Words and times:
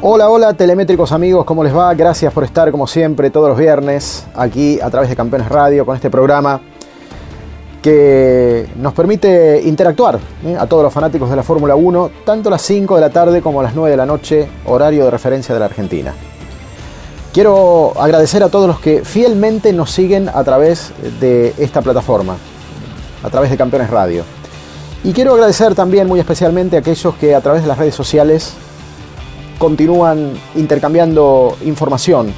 Hola, 0.00 0.30
hola, 0.30 0.54
telemétricos 0.54 1.10
amigos, 1.10 1.44
¿cómo 1.44 1.64
les 1.64 1.76
va? 1.76 1.92
Gracias 1.92 2.32
por 2.32 2.44
estar 2.44 2.70
como 2.70 2.86
siempre 2.86 3.30
todos 3.30 3.48
los 3.48 3.58
viernes 3.58 4.24
aquí 4.36 4.78
a 4.80 4.90
través 4.90 5.10
de 5.10 5.16
Campeones 5.16 5.48
Radio 5.48 5.84
con 5.84 5.96
este 5.96 6.08
programa 6.08 6.60
que 7.82 8.68
nos 8.76 8.92
permite 8.92 9.60
interactuar 9.64 10.20
¿eh? 10.46 10.56
a 10.56 10.68
todos 10.68 10.84
los 10.84 10.92
fanáticos 10.92 11.28
de 11.28 11.34
la 11.34 11.42
Fórmula 11.42 11.74
1, 11.74 12.12
tanto 12.24 12.48
a 12.48 12.52
las 12.52 12.62
5 12.62 12.94
de 12.94 13.00
la 13.00 13.10
tarde 13.10 13.42
como 13.42 13.58
a 13.58 13.64
las 13.64 13.74
9 13.74 13.90
de 13.90 13.96
la 13.96 14.06
noche, 14.06 14.48
horario 14.66 15.04
de 15.04 15.10
referencia 15.10 15.52
de 15.52 15.58
la 15.58 15.66
Argentina. 15.66 16.14
Quiero 17.32 17.92
agradecer 18.00 18.44
a 18.44 18.50
todos 18.50 18.68
los 18.68 18.78
que 18.78 19.04
fielmente 19.04 19.72
nos 19.72 19.90
siguen 19.90 20.28
a 20.28 20.44
través 20.44 20.92
de 21.18 21.54
esta 21.58 21.82
plataforma, 21.82 22.36
a 23.24 23.30
través 23.30 23.50
de 23.50 23.56
Campeones 23.56 23.90
Radio. 23.90 24.22
Y 25.02 25.12
quiero 25.12 25.34
agradecer 25.34 25.74
también 25.74 26.06
muy 26.06 26.20
especialmente 26.20 26.76
a 26.76 26.80
aquellos 26.80 27.16
que 27.16 27.34
a 27.34 27.40
través 27.40 27.62
de 27.62 27.68
las 27.68 27.78
redes 27.78 27.96
sociales 27.96 28.54
continúan 29.58 30.32
intercambiando 30.54 31.56
información, 31.64 32.32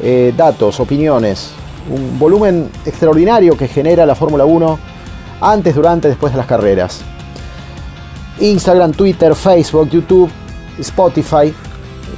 eh, 0.00 0.34
datos, 0.36 0.80
opiniones, 0.80 1.50
un 1.90 2.18
volumen 2.18 2.68
extraordinario 2.84 3.56
que 3.56 3.68
genera 3.68 4.04
la 4.04 4.14
Fórmula 4.14 4.44
1 4.44 4.78
antes, 5.40 5.74
durante, 5.74 6.08
después 6.08 6.32
de 6.32 6.38
las 6.38 6.46
carreras. 6.46 7.00
Instagram, 8.40 8.92
Twitter, 8.92 9.34
Facebook, 9.34 9.88
YouTube, 9.88 10.30
Spotify, 10.78 11.52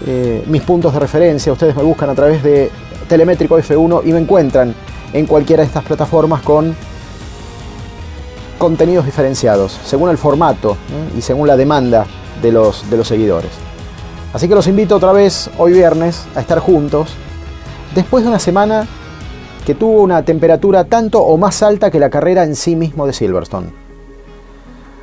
eh, 0.06 0.44
mis 0.46 0.62
puntos 0.62 0.92
de 0.92 0.98
referencia, 0.98 1.52
ustedes 1.52 1.76
me 1.76 1.82
buscan 1.82 2.10
a 2.10 2.14
través 2.14 2.42
de 2.42 2.70
Telemétrico 3.08 3.58
F1 3.58 4.02
y 4.04 4.12
me 4.12 4.18
encuentran 4.18 4.74
en 5.12 5.26
cualquiera 5.26 5.62
de 5.62 5.66
estas 5.66 5.84
plataformas 5.84 6.42
con 6.42 6.74
contenidos 8.58 9.06
diferenciados, 9.06 9.78
según 9.84 10.10
el 10.10 10.18
formato 10.18 10.76
y 11.16 11.22
según 11.22 11.48
la 11.48 11.56
demanda 11.56 12.06
de 12.42 12.52
los, 12.52 12.88
de 12.90 12.96
los 12.96 13.08
seguidores. 13.08 13.69
Así 14.32 14.48
que 14.48 14.54
los 14.54 14.68
invito 14.68 14.96
otra 14.96 15.12
vez 15.12 15.50
hoy 15.58 15.72
viernes 15.72 16.24
a 16.36 16.40
estar 16.40 16.60
juntos, 16.60 17.10
después 17.94 18.22
de 18.22 18.30
una 18.30 18.38
semana 18.38 18.86
que 19.66 19.74
tuvo 19.74 20.02
una 20.02 20.24
temperatura 20.24 20.84
tanto 20.84 21.20
o 21.20 21.36
más 21.36 21.62
alta 21.62 21.90
que 21.90 21.98
la 21.98 22.10
carrera 22.10 22.44
en 22.44 22.54
sí 22.54 22.76
mismo 22.76 23.06
de 23.06 23.12
Silverstone. 23.12 23.72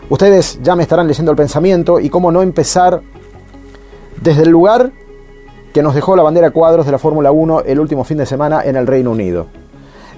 Ustedes 0.09 0.59
ya 0.63 0.75
me 0.77 0.83
estarán 0.83 1.07
leyendo 1.07 1.31
el 1.31 1.37
pensamiento 1.37 1.99
y 1.99 2.09
cómo 2.09 2.31
no 2.31 2.41
empezar 2.41 3.01
desde 4.21 4.43
el 4.43 4.49
lugar 4.49 4.91
que 5.73 5.83
nos 5.83 5.93
dejó 5.93 6.15
la 6.15 6.23
bandera 6.23 6.51
cuadros 6.51 6.85
de 6.85 6.93
la 6.93 6.97
Fórmula 6.97 7.31
1 7.31 7.63
el 7.65 7.79
último 7.79 8.05
fin 8.05 8.17
de 8.17 8.25
semana 8.25 8.61
en 8.63 8.77
el 8.77 8.87
Reino 8.87 9.11
Unido. 9.11 9.47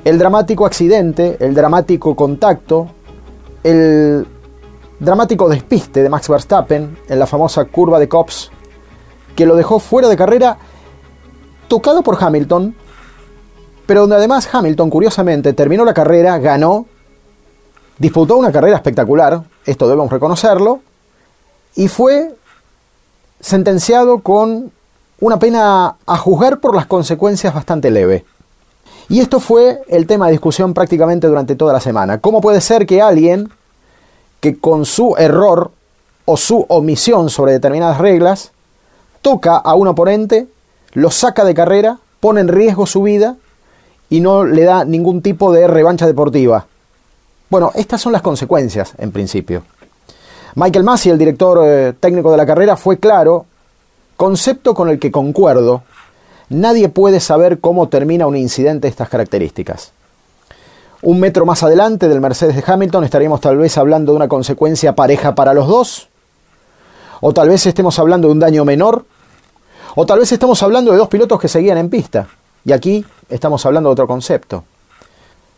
El 0.05 0.19
dramático 0.19 0.67
accidente, 0.67 1.35
el 1.39 1.55
dramático 1.55 2.15
contacto, 2.15 2.87
el 3.63 4.25
dramático 4.99 5.49
despiste 5.49 6.03
de 6.03 6.09
Max 6.09 6.29
Verstappen 6.29 6.97
en 7.09 7.19
la 7.19 7.25
famosa 7.25 7.65
curva 7.65 7.99
de 7.99 8.07
Cops 8.07 8.51
que 9.39 9.45
lo 9.45 9.55
dejó 9.55 9.79
fuera 9.79 10.09
de 10.09 10.17
carrera, 10.17 10.57
tocado 11.69 12.01
por 12.01 12.21
Hamilton, 12.21 12.75
pero 13.85 14.01
donde 14.01 14.17
además 14.17 14.49
Hamilton, 14.51 14.89
curiosamente, 14.89 15.53
terminó 15.53 15.85
la 15.85 15.93
carrera, 15.93 16.37
ganó, 16.39 16.87
disputó 17.97 18.35
una 18.35 18.51
carrera 18.51 18.75
espectacular, 18.75 19.41
esto 19.65 19.87
debemos 19.87 20.11
reconocerlo, 20.11 20.81
y 21.73 21.87
fue 21.87 22.35
sentenciado 23.39 24.19
con 24.19 24.73
una 25.21 25.39
pena 25.39 25.95
a 26.05 26.17
juzgar 26.17 26.59
por 26.59 26.75
las 26.75 26.85
consecuencias 26.85 27.53
bastante 27.53 27.91
leve. 27.91 28.25
Y 29.07 29.21
esto 29.21 29.39
fue 29.39 29.83
el 29.87 30.05
tema 30.05 30.25
de 30.25 30.33
discusión 30.33 30.73
prácticamente 30.73 31.27
durante 31.27 31.55
toda 31.55 31.71
la 31.71 31.79
semana. 31.79 32.17
¿Cómo 32.17 32.41
puede 32.41 32.59
ser 32.59 32.85
que 32.85 33.01
alguien 33.01 33.49
que 34.41 34.59
con 34.59 34.83
su 34.83 35.15
error 35.17 35.71
o 36.25 36.35
su 36.35 36.65
omisión 36.67 37.29
sobre 37.29 37.53
determinadas 37.53 37.99
reglas 37.99 38.51
toca 39.21 39.57
a 39.57 39.75
un 39.75 39.87
oponente, 39.87 40.47
lo 40.93 41.11
saca 41.11 41.43
de 41.43 41.53
carrera, 41.53 41.99
pone 42.19 42.41
en 42.41 42.47
riesgo 42.47 42.85
su 42.85 43.03
vida 43.03 43.35
y 44.09 44.19
no 44.21 44.43
le 44.43 44.63
da 44.63 44.85
ningún 44.85 45.21
tipo 45.21 45.51
de 45.51 45.67
revancha 45.67 46.07
deportiva. 46.07 46.65
Bueno, 47.49 47.71
estas 47.75 48.01
son 48.01 48.11
las 48.11 48.21
consecuencias 48.21 48.93
en 48.97 49.11
principio. 49.11 49.63
Michael 50.55 50.83
Massey, 50.83 51.11
el 51.11 51.17
director 51.17 51.59
eh, 51.63 51.93
técnico 51.99 52.31
de 52.31 52.37
la 52.37 52.45
carrera, 52.45 52.75
fue 52.75 52.97
claro, 52.97 53.45
concepto 54.17 54.73
con 54.73 54.89
el 54.89 54.99
que 54.99 55.11
concuerdo, 55.11 55.83
nadie 56.49 56.89
puede 56.89 57.19
saber 57.19 57.59
cómo 57.59 57.87
termina 57.87 58.27
un 58.27 58.35
incidente 58.35 58.87
de 58.87 58.91
estas 58.91 59.09
características. 59.09 59.91
Un 61.01 61.19
metro 61.19 61.45
más 61.45 61.63
adelante 61.63 62.09
del 62.09 62.19
Mercedes 62.19 62.55
de 62.55 62.63
Hamilton 62.65 63.05
estaríamos 63.05 63.39
tal 63.39 63.57
vez 63.57 63.77
hablando 63.77 64.11
de 64.11 64.17
una 64.17 64.27
consecuencia 64.27 64.95
pareja 64.95 65.33
para 65.33 65.53
los 65.53 65.67
dos, 65.67 66.09
o 67.21 67.33
tal 67.33 67.49
vez 67.49 67.65
estemos 67.65 67.97
hablando 67.99 68.27
de 68.27 68.33
un 68.33 68.39
daño 68.39 68.65
menor, 68.65 69.05
o 69.95 70.05
tal 70.05 70.19
vez 70.19 70.31
estamos 70.31 70.61
hablando 70.63 70.91
de 70.91 70.97
dos 70.97 71.07
pilotos 71.07 71.39
que 71.39 71.47
seguían 71.47 71.77
en 71.77 71.89
pista. 71.89 72.27
Y 72.65 72.71
aquí 72.71 73.05
estamos 73.29 73.65
hablando 73.65 73.89
de 73.89 73.93
otro 73.93 74.07
concepto. 74.07 74.63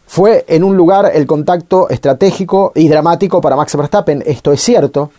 Fue 0.08 0.46
en 0.48 0.64
un 0.64 0.76
lugar 0.76 1.12
el 1.14 1.26
contacto 1.26 1.90
estratégico 1.90 2.72
y 2.76 2.88
dramático 2.88 3.42
para 3.42 3.56
Max 3.56 3.76
Verstappen, 3.76 4.24
esto 4.26 4.52
es 4.52 4.62
cierto, 4.62 5.12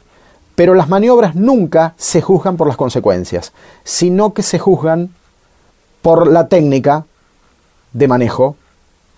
pero 0.54 0.74
las 0.74 0.88
maniobras 0.88 1.34
nunca 1.34 1.94
se 1.96 2.20
juzgan 2.20 2.56
por 2.56 2.66
las 2.66 2.76
consecuencias, 2.76 3.52
sino 3.84 4.34
que 4.34 4.42
se 4.42 4.58
juzgan 4.58 5.10
por 6.02 6.30
la 6.30 6.48
técnica 6.48 7.06
de 7.92 8.08
manejo 8.08 8.56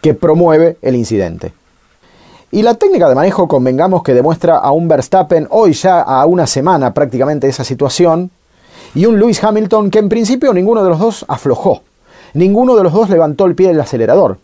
que 0.00 0.14
promueve 0.14 0.76
el 0.82 0.94
incidente. 0.94 1.52
Y 2.54 2.62
la 2.62 2.74
técnica 2.74 3.08
de 3.08 3.16
manejo, 3.16 3.48
convengamos 3.48 4.04
que 4.04 4.14
demuestra 4.14 4.58
a 4.58 4.70
un 4.70 4.86
Verstappen 4.86 5.48
hoy 5.50 5.72
ya 5.72 6.00
a 6.00 6.24
una 6.24 6.46
semana 6.46 6.94
prácticamente 6.94 7.48
esa 7.48 7.64
situación, 7.64 8.30
y 8.94 9.06
un 9.06 9.18
Lewis 9.18 9.42
Hamilton 9.42 9.90
que 9.90 9.98
en 9.98 10.08
principio 10.08 10.54
ninguno 10.54 10.84
de 10.84 10.90
los 10.90 11.00
dos 11.00 11.24
aflojó, 11.26 11.82
ninguno 12.32 12.76
de 12.76 12.84
los 12.84 12.92
dos 12.92 13.10
levantó 13.10 13.46
el 13.46 13.56
pie 13.56 13.66
del 13.70 13.80
acelerador. 13.80 14.38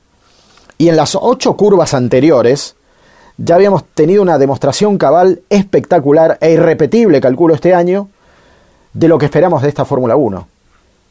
Y 0.77 0.89
en 0.89 0.97
las 0.97 1.15
ocho 1.15 1.57
curvas 1.57 1.95
anteriores 1.95 2.75
ya 3.37 3.55
habíamos 3.55 3.85
tenido 3.85 4.23
una 4.23 4.39
demostración 4.39 4.99
cabal 4.99 5.43
espectacular 5.49 6.37
e 6.41 6.51
irrepetible, 6.51 7.21
calculo 7.21 7.55
este 7.55 7.75
año, 7.75 8.09
de 8.93 9.07
lo 9.07 9.19
que 9.19 9.27
esperamos 9.27 9.63
de 9.63 9.69
esta 9.69 9.85
Fórmula 9.85 10.17
1. 10.17 10.49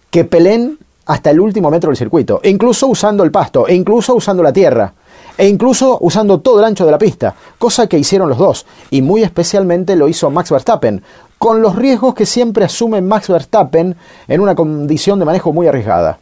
Que 0.10 0.26
peleen 0.26 0.78
hasta 1.06 1.30
el 1.30 1.40
último 1.40 1.72
metro 1.72 1.92
del 1.92 1.98
circuito, 1.98 2.42
incluso 2.44 2.88
usando 2.88 3.24
el 3.24 3.32
pasto, 3.32 3.70
e 3.70 3.74
incluso 3.74 4.16
usando 4.16 4.44
la 4.44 4.52
tierra, 4.52 4.96
e 5.40 5.48
incluso 5.48 5.98
usando 6.02 6.42
todo 6.42 6.60
el 6.60 6.66
ancho 6.66 6.86
de 6.86 6.92
la 6.92 6.98
pista, 6.98 7.34
cosa 7.58 7.88
que 7.88 7.98
hicieron 7.98 8.28
los 8.28 8.38
dos, 8.38 8.66
y 8.90 9.02
muy 9.02 9.24
especialmente 9.24 9.96
lo 9.96 10.10
hizo 10.10 10.30
Max 10.30 10.52
Verstappen, 10.52 11.02
con 11.38 11.62
los 11.62 11.78
riesgos 11.78 12.14
que 12.14 12.26
siempre 12.26 12.66
asume 12.66 13.02
Max 13.02 13.30
Verstappen 13.30 13.96
en 14.28 14.42
una 14.42 14.54
condición 14.54 15.18
de 15.18 15.24
manejo 15.24 15.54
muy 15.54 15.66
arriesgada. 15.66 16.20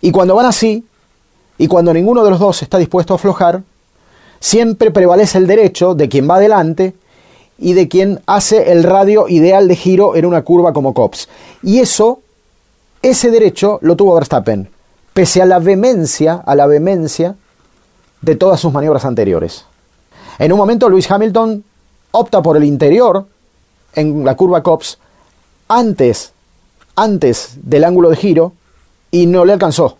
Y 0.00 0.12
cuando 0.12 0.34
van 0.34 0.46
así, 0.46 0.82
y 1.58 1.68
cuando 1.68 1.92
ninguno 1.92 2.24
de 2.24 2.30
los 2.30 2.40
dos 2.40 2.62
está 2.62 2.78
dispuesto 2.78 3.12
a 3.12 3.16
aflojar, 3.16 3.62
siempre 4.40 4.90
prevalece 4.90 5.36
el 5.36 5.46
derecho 5.46 5.94
de 5.94 6.08
quien 6.08 6.26
va 6.26 6.36
adelante 6.36 6.94
y 7.58 7.74
de 7.74 7.86
quien 7.86 8.22
hace 8.24 8.72
el 8.72 8.82
radio 8.82 9.28
ideal 9.28 9.68
de 9.68 9.76
giro 9.76 10.16
en 10.16 10.24
una 10.24 10.40
curva 10.40 10.72
como 10.72 10.94
Cops. 10.94 11.28
Y 11.62 11.80
eso, 11.80 12.20
ese 13.02 13.30
derecho 13.30 13.78
lo 13.82 13.94
tuvo 13.94 14.14
Verstappen, 14.14 14.70
pese 15.12 15.42
a 15.42 15.44
la 15.44 15.58
vehemencia, 15.58 16.42
a 16.46 16.54
la 16.54 16.66
vehemencia 16.66 17.36
de 18.20 18.36
todas 18.36 18.60
sus 18.60 18.72
maniobras 18.72 19.04
anteriores. 19.04 19.64
En 20.38 20.52
un 20.52 20.58
momento 20.58 20.88
Lewis 20.88 21.10
Hamilton 21.10 21.64
opta 22.12 22.42
por 22.42 22.56
el 22.56 22.64
interior 22.64 23.26
en 23.94 24.24
la 24.24 24.36
curva 24.36 24.62
Cops 24.62 24.98
antes, 25.68 26.32
antes 26.96 27.52
del 27.62 27.84
ángulo 27.84 28.10
de 28.10 28.16
giro 28.16 28.52
y 29.10 29.26
no 29.26 29.44
le 29.44 29.52
alcanzó. 29.52 29.98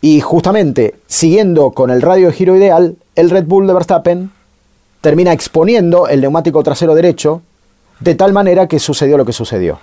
Y 0.00 0.20
justamente 0.20 0.96
siguiendo 1.06 1.72
con 1.72 1.90
el 1.90 2.02
radio 2.02 2.28
de 2.28 2.32
giro 2.32 2.56
ideal, 2.56 2.96
el 3.14 3.30
Red 3.30 3.44
Bull 3.44 3.66
de 3.66 3.74
Verstappen 3.74 4.32
termina 5.00 5.32
exponiendo 5.32 6.08
el 6.08 6.20
neumático 6.20 6.62
trasero 6.62 6.94
derecho 6.94 7.42
de 8.00 8.14
tal 8.14 8.32
manera 8.32 8.66
que 8.66 8.78
sucedió 8.78 9.18
lo 9.18 9.26
que 9.26 9.32
sucedió. 9.32 9.78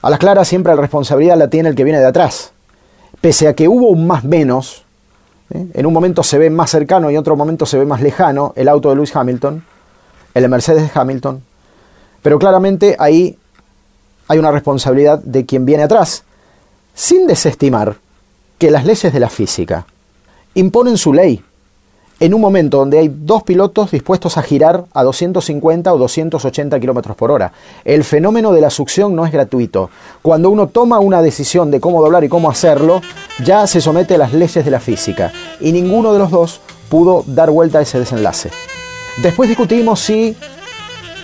A 0.00 0.10
las 0.10 0.18
claras 0.20 0.46
siempre 0.46 0.74
la 0.74 0.80
responsabilidad 0.80 1.36
la 1.36 1.48
tiene 1.48 1.68
el 1.68 1.74
que 1.74 1.84
viene 1.84 1.98
de 1.98 2.06
atrás. 2.06 2.52
Pese 3.20 3.48
a 3.48 3.54
que 3.54 3.66
hubo 3.66 3.88
un 3.88 4.06
más 4.06 4.22
menos, 4.22 4.84
En 5.50 5.86
un 5.86 5.92
momento 5.92 6.22
se 6.22 6.38
ve 6.38 6.50
más 6.50 6.70
cercano 6.70 7.10
y 7.10 7.14
en 7.14 7.20
otro 7.20 7.36
momento 7.36 7.64
se 7.64 7.78
ve 7.78 7.86
más 7.86 8.02
lejano 8.02 8.52
el 8.54 8.68
auto 8.68 8.90
de 8.90 8.96
Lewis 8.96 9.14
Hamilton. 9.16 9.64
el 10.34 10.48
Mercedes 10.48 10.82
de 10.82 11.00
Hamilton, 11.00 11.42
pero 12.22 12.38
claramente 12.38 12.96
ahí 12.98 13.36
hay 14.28 14.38
una 14.38 14.50
responsabilidad 14.50 15.18
de 15.18 15.46
quien 15.46 15.64
viene 15.64 15.84
atrás, 15.84 16.22
sin 16.94 17.26
desestimar 17.26 17.96
que 18.58 18.70
las 18.70 18.84
leyes 18.84 19.12
de 19.12 19.20
la 19.20 19.30
física 19.30 19.86
imponen 20.54 20.98
su 20.98 21.12
ley 21.12 21.42
en 22.20 22.34
un 22.34 22.40
momento 22.40 22.78
donde 22.78 22.98
hay 22.98 23.10
dos 23.14 23.42
pilotos 23.44 23.90
dispuestos 23.90 24.36
a 24.36 24.42
girar 24.42 24.84
a 24.92 25.04
250 25.04 25.92
o 25.92 25.98
280 25.98 26.80
kilómetros 26.80 27.16
por 27.16 27.30
hora. 27.30 27.52
El 27.84 28.04
fenómeno 28.04 28.52
de 28.52 28.60
la 28.60 28.70
succión 28.70 29.14
no 29.14 29.24
es 29.24 29.32
gratuito. 29.32 29.90
Cuando 30.22 30.50
uno 30.50 30.66
toma 30.68 30.98
una 30.98 31.22
decisión 31.22 31.70
de 31.70 31.80
cómo 31.80 32.02
doblar 32.02 32.24
y 32.24 32.28
cómo 32.28 32.50
hacerlo, 32.50 33.00
ya 33.44 33.66
se 33.66 33.80
somete 33.80 34.16
a 34.16 34.18
las 34.18 34.32
leyes 34.32 34.64
de 34.64 34.70
la 34.70 34.80
física. 34.80 35.32
Y 35.60 35.72
ninguno 35.72 36.12
de 36.12 36.18
los 36.18 36.30
dos 36.30 36.60
pudo 36.88 37.22
dar 37.26 37.50
vuelta 37.50 37.78
a 37.78 37.82
ese 37.82 37.98
desenlace. 37.98 38.50
Después 39.22 39.48
discutimos 39.48 40.00
si 40.00 40.36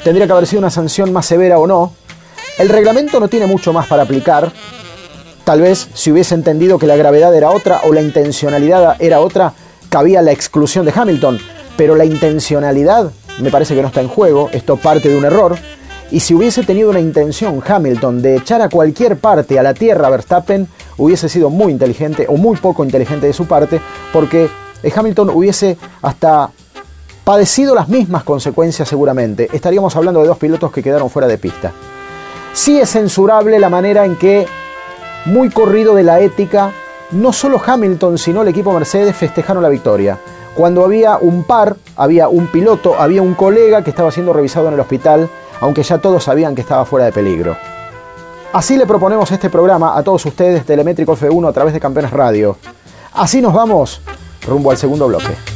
tendría 0.04 0.26
que 0.26 0.32
haber 0.32 0.46
sido 0.46 0.60
una 0.60 0.70
sanción 0.70 1.12
más 1.12 1.26
severa 1.26 1.58
o 1.58 1.66
no. 1.66 1.92
El 2.58 2.68
reglamento 2.68 3.18
no 3.18 3.28
tiene 3.28 3.46
mucho 3.46 3.72
más 3.72 3.88
para 3.88 4.04
aplicar. 4.04 4.52
Tal 5.44 5.60
vez 5.60 5.88
si 5.94 6.12
hubiese 6.12 6.34
entendido 6.34 6.78
que 6.78 6.86
la 6.86 6.96
gravedad 6.96 7.34
era 7.34 7.50
otra 7.50 7.80
o 7.84 7.92
la 7.92 8.00
intencionalidad 8.00 8.96
era 9.00 9.20
otra, 9.20 9.52
cabía 9.94 10.22
la 10.22 10.32
exclusión 10.32 10.84
de 10.84 10.92
Hamilton, 10.92 11.38
pero 11.76 11.94
la 11.94 12.04
intencionalidad 12.04 13.12
me 13.38 13.52
parece 13.52 13.76
que 13.76 13.80
no 13.80 13.86
está 13.86 14.00
en 14.00 14.08
juego, 14.08 14.50
esto 14.52 14.76
parte 14.76 15.08
de 15.08 15.16
un 15.16 15.24
error, 15.24 15.56
y 16.10 16.18
si 16.18 16.34
hubiese 16.34 16.64
tenido 16.64 16.90
una 16.90 16.98
intención 16.98 17.62
Hamilton 17.64 18.20
de 18.20 18.38
echar 18.38 18.60
a 18.60 18.68
cualquier 18.68 19.18
parte 19.18 19.56
a 19.56 19.62
la 19.62 19.72
tierra 19.72 20.08
a 20.08 20.10
Verstappen, 20.10 20.66
hubiese 20.98 21.28
sido 21.28 21.48
muy 21.48 21.70
inteligente 21.70 22.26
o 22.28 22.36
muy 22.36 22.56
poco 22.56 22.82
inteligente 22.82 23.28
de 23.28 23.32
su 23.32 23.46
parte, 23.46 23.80
porque 24.12 24.48
Hamilton 24.92 25.30
hubiese 25.30 25.78
hasta 26.02 26.50
padecido 27.22 27.76
las 27.76 27.88
mismas 27.88 28.24
consecuencias 28.24 28.88
seguramente. 28.88 29.48
Estaríamos 29.52 29.94
hablando 29.94 30.22
de 30.22 30.26
dos 30.26 30.38
pilotos 30.38 30.72
que 30.72 30.82
quedaron 30.82 31.08
fuera 31.08 31.28
de 31.28 31.38
pista. 31.38 31.70
Sí 32.52 32.80
es 32.80 32.90
censurable 32.90 33.60
la 33.60 33.68
manera 33.68 34.04
en 34.04 34.16
que, 34.16 34.48
muy 35.26 35.50
corrido 35.50 35.94
de 35.94 36.02
la 36.02 36.18
ética, 36.18 36.72
no 37.14 37.32
solo 37.32 37.60
Hamilton, 37.64 38.18
sino 38.18 38.42
el 38.42 38.48
equipo 38.48 38.72
Mercedes 38.72 39.16
festejaron 39.16 39.62
la 39.62 39.68
victoria. 39.68 40.18
Cuando 40.54 40.84
había 40.84 41.16
un 41.16 41.44
par, 41.44 41.76
había 41.96 42.28
un 42.28 42.48
piloto, 42.48 42.94
había 42.98 43.22
un 43.22 43.34
colega 43.34 43.82
que 43.82 43.90
estaba 43.90 44.10
siendo 44.10 44.32
revisado 44.32 44.68
en 44.68 44.74
el 44.74 44.80
hospital, 44.80 45.28
aunque 45.60 45.82
ya 45.82 45.98
todos 45.98 46.24
sabían 46.24 46.54
que 46.54 46.60
estaba 46.60 46.84
fuera 46.84 47.06
de 47.06 47.12
peligro. 47.12 47.56
Así 48.52 48.76
le 48.76 48.86
proponemos 48.86 49.30
este 49.32 49.50
programa 49.50 49.96
a 49.96 50.02
todos 50.02 50.24
ustedes, 50.26 50.64
Telemétrico 50.64 51.16
F1 51.16 51.48
a 51.48 51.52
través 51.52 51.74
de 51.74 51.80
Campeones 51.80 52.12
Radio. 52.12 52.56
Así 53.12 53.40
nos 53.40 53.52
vamos 53.52 54.00
rumbo 54.46 54.70
al 54.70 54.76
segundo 54.76 55.08
bloque. 55.08 55.53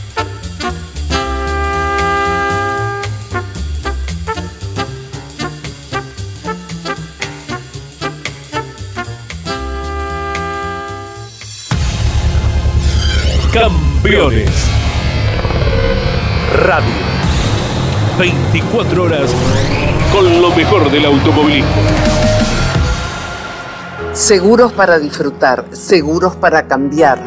Campeones. 13.59 14.51
Radio. 16.63 16.95
24 18.17 19.03
horas 19.03 19.35
con 20.13 20.41
lo 20.41 20.51
mejor 20.55 20.89
del 20.93 21.05
automovilismo. 21.07 21.69
Seguros 24.13 24.73
para 24.73 25.01
disfrutar, 25.01 25.65
seguros 25.73 26.37
para 26.37 26.69
cambiar. 26.69 27.19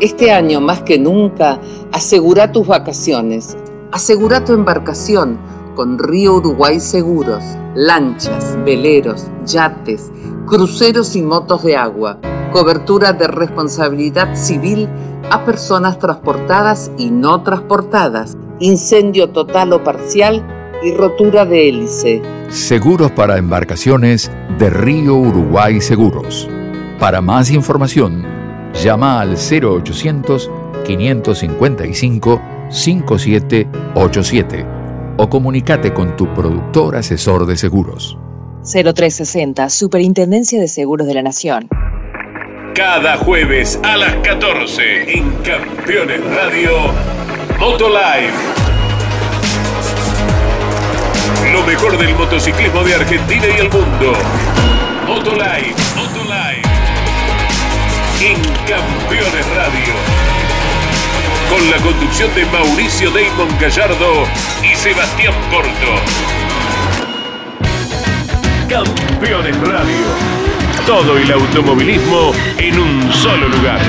Este 0.00 0.30
año 0.30 0.60
más 0.60 0.82
que 0.82 1.00
nunca, 1.00 1.58
asegura 1.90 2.52
tus 2.52 2.68
vacaciones. 2.68 3.56
Asegura 3.90 4.44
tu 4.44 4.52
embarcación 4.52 5.36
con 5.74 5.98
Río 5.98 6.34
Uruguay 6.34 6.78
Seguros. 6.80 7.42
Lanchas, 7.74 8.58
veleros, 8.64 9.26
yates, 9.46 10.10
cruceros 10.46 11.16
y 11.16 11.22
motos 11.22 11.64
de 11.64 11.76
agua. 11.76 12.18
Cobertura 12.52 13.12
de 13.12 13.26
responsabilidad 13.28 14.34
civil 14.34 14.88
a 15.30 15.44
personas 15.44 15.98
transportadas 15.98 16.90
y 16.98 17.10
no 17.10 17.42
transportadas, 17.42 18.36
incendio 18.60 19.30
total 19.30 19.72
o 19.72 19.82
parcial 19.82 20.44
y 20.82 20.92
rotura 20.92 21.46
de 21.46 21.68
hélice. 21.68 22.20
Seguros 22.48 23.10
para 23.12 23.38
embarcaciones 23.38 24.30
de 24.58 24.68
Río 24.68 25.16
Uruguay 25.16 25.80
Seguros. 25.80 26.50
Para 26.98 27.22
más 27.22 27.50
información, 27.50 28.26
llama 28.74 29.20
al 29.20 29.36
0800 29.36 30.50
555 30.84 32.42
5787 32.68 34.81
o 35.16 35.28
comunícate 35.28 35.92
con 35.92 36.16
tu 36.16 36.32
productor 36.34 36.96
asesor 36.96 37.46
de 37.46 37.56
seguros. 37.56 38.18
0360 38.64 39.68
Superintendencia 39.70 40.60
de 40.60 40.68
Seguros 40.68 41.06
de 41.06 41.14
la 41.14 41.22
Nación. 41.22 41.68
Cada 42.74 43.18
jueves 43.18 43.78
a 43.82 43.96
las 43.96 44.14
14 44.16 45.18
en 45.18 45.30
Campeones 45.42 46.24
Radio 46.34 46.70
Motolive. 47.58 48.32
Lo 51.52 51.62
mejor 51.64 51.98
del 51.98 52.14
motociclismo 52.14 52.82
de 52.82 52.94
Argentina 52.94 53.44
y 53.46 53.60
el 53.60 53.70
mundo. 53.70 54.12
Motolive, 55.06 55.74
Motolive. 55.96 56.62
En 58.20 58.36
Campeones 58.66 59.56
Radio. 59.56 60.21
Con 61.52 61.70
la 61.70 61.76
conducción 61.76 62.34
de 62.34 62.46
Mauricio 62.46 63.10
Damon 63.10 63.48
Gallardo 63.60 64.24
y 64.62 64.74
Sebastián 64.74 65.34
Porto. 65.50 65.92
Campeones 68.68 69.60
Radio 69.60 70.42
todo 70.86 71.16
el 71.16 71.30
automovilismo 71.30 72.32
en 72.58 72.78
un 72.78 73.12
solo 73.12 73.48
lugar. 73.48 73.80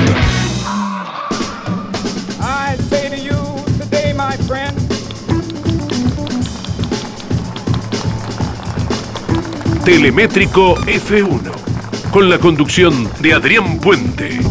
Telemétrico 9.84 10.76
F1, 10.76 12.10
con 12.10 12.30
la 12.30 12.38
conducción 12.38 13.08
de 13.20 13.34
Adrián 13.34 13.78
Puente. 13.80 14.43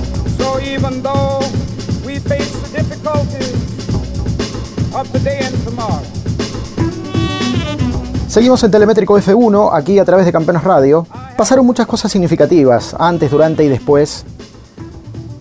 Seguimos 8.28 8.63
en 8.63 8.71
Telemétrico 8.71 9.18
F1, 9.18 9.69
aquí 9.73 9.99
a 9.99 10.06
través 10.06 10.25
de 10.25 10.31
Campeones 10.31 10.63
Radio. 10.63 11.06
Pasaron 11.37 11.66
muchas 11.66 11.85
cosas 11.85 12.11
significativas 12.11 12.95
antes, 12.97 13.30
durante 13.30 13.63
y 13.63 13.68
después 13.68 14.25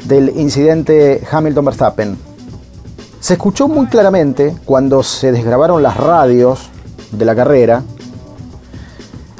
del 0.04 0.28
incidente 0.38 1.22
Hamilton-Verstappen. 1.30 2.18
Se 3.20 3.34
escuchó 3.34 3.68
muy 3.68 3.86
claramente 3.86 4.54
cuando 4.64 5.02
se 5.02 5.32
desgrabaron 5.32 5.82
las 5.82 5.96
radios 5.96 6.70
de 7.12 7.24
la 7.24 7.34
carrera 7.34 7.82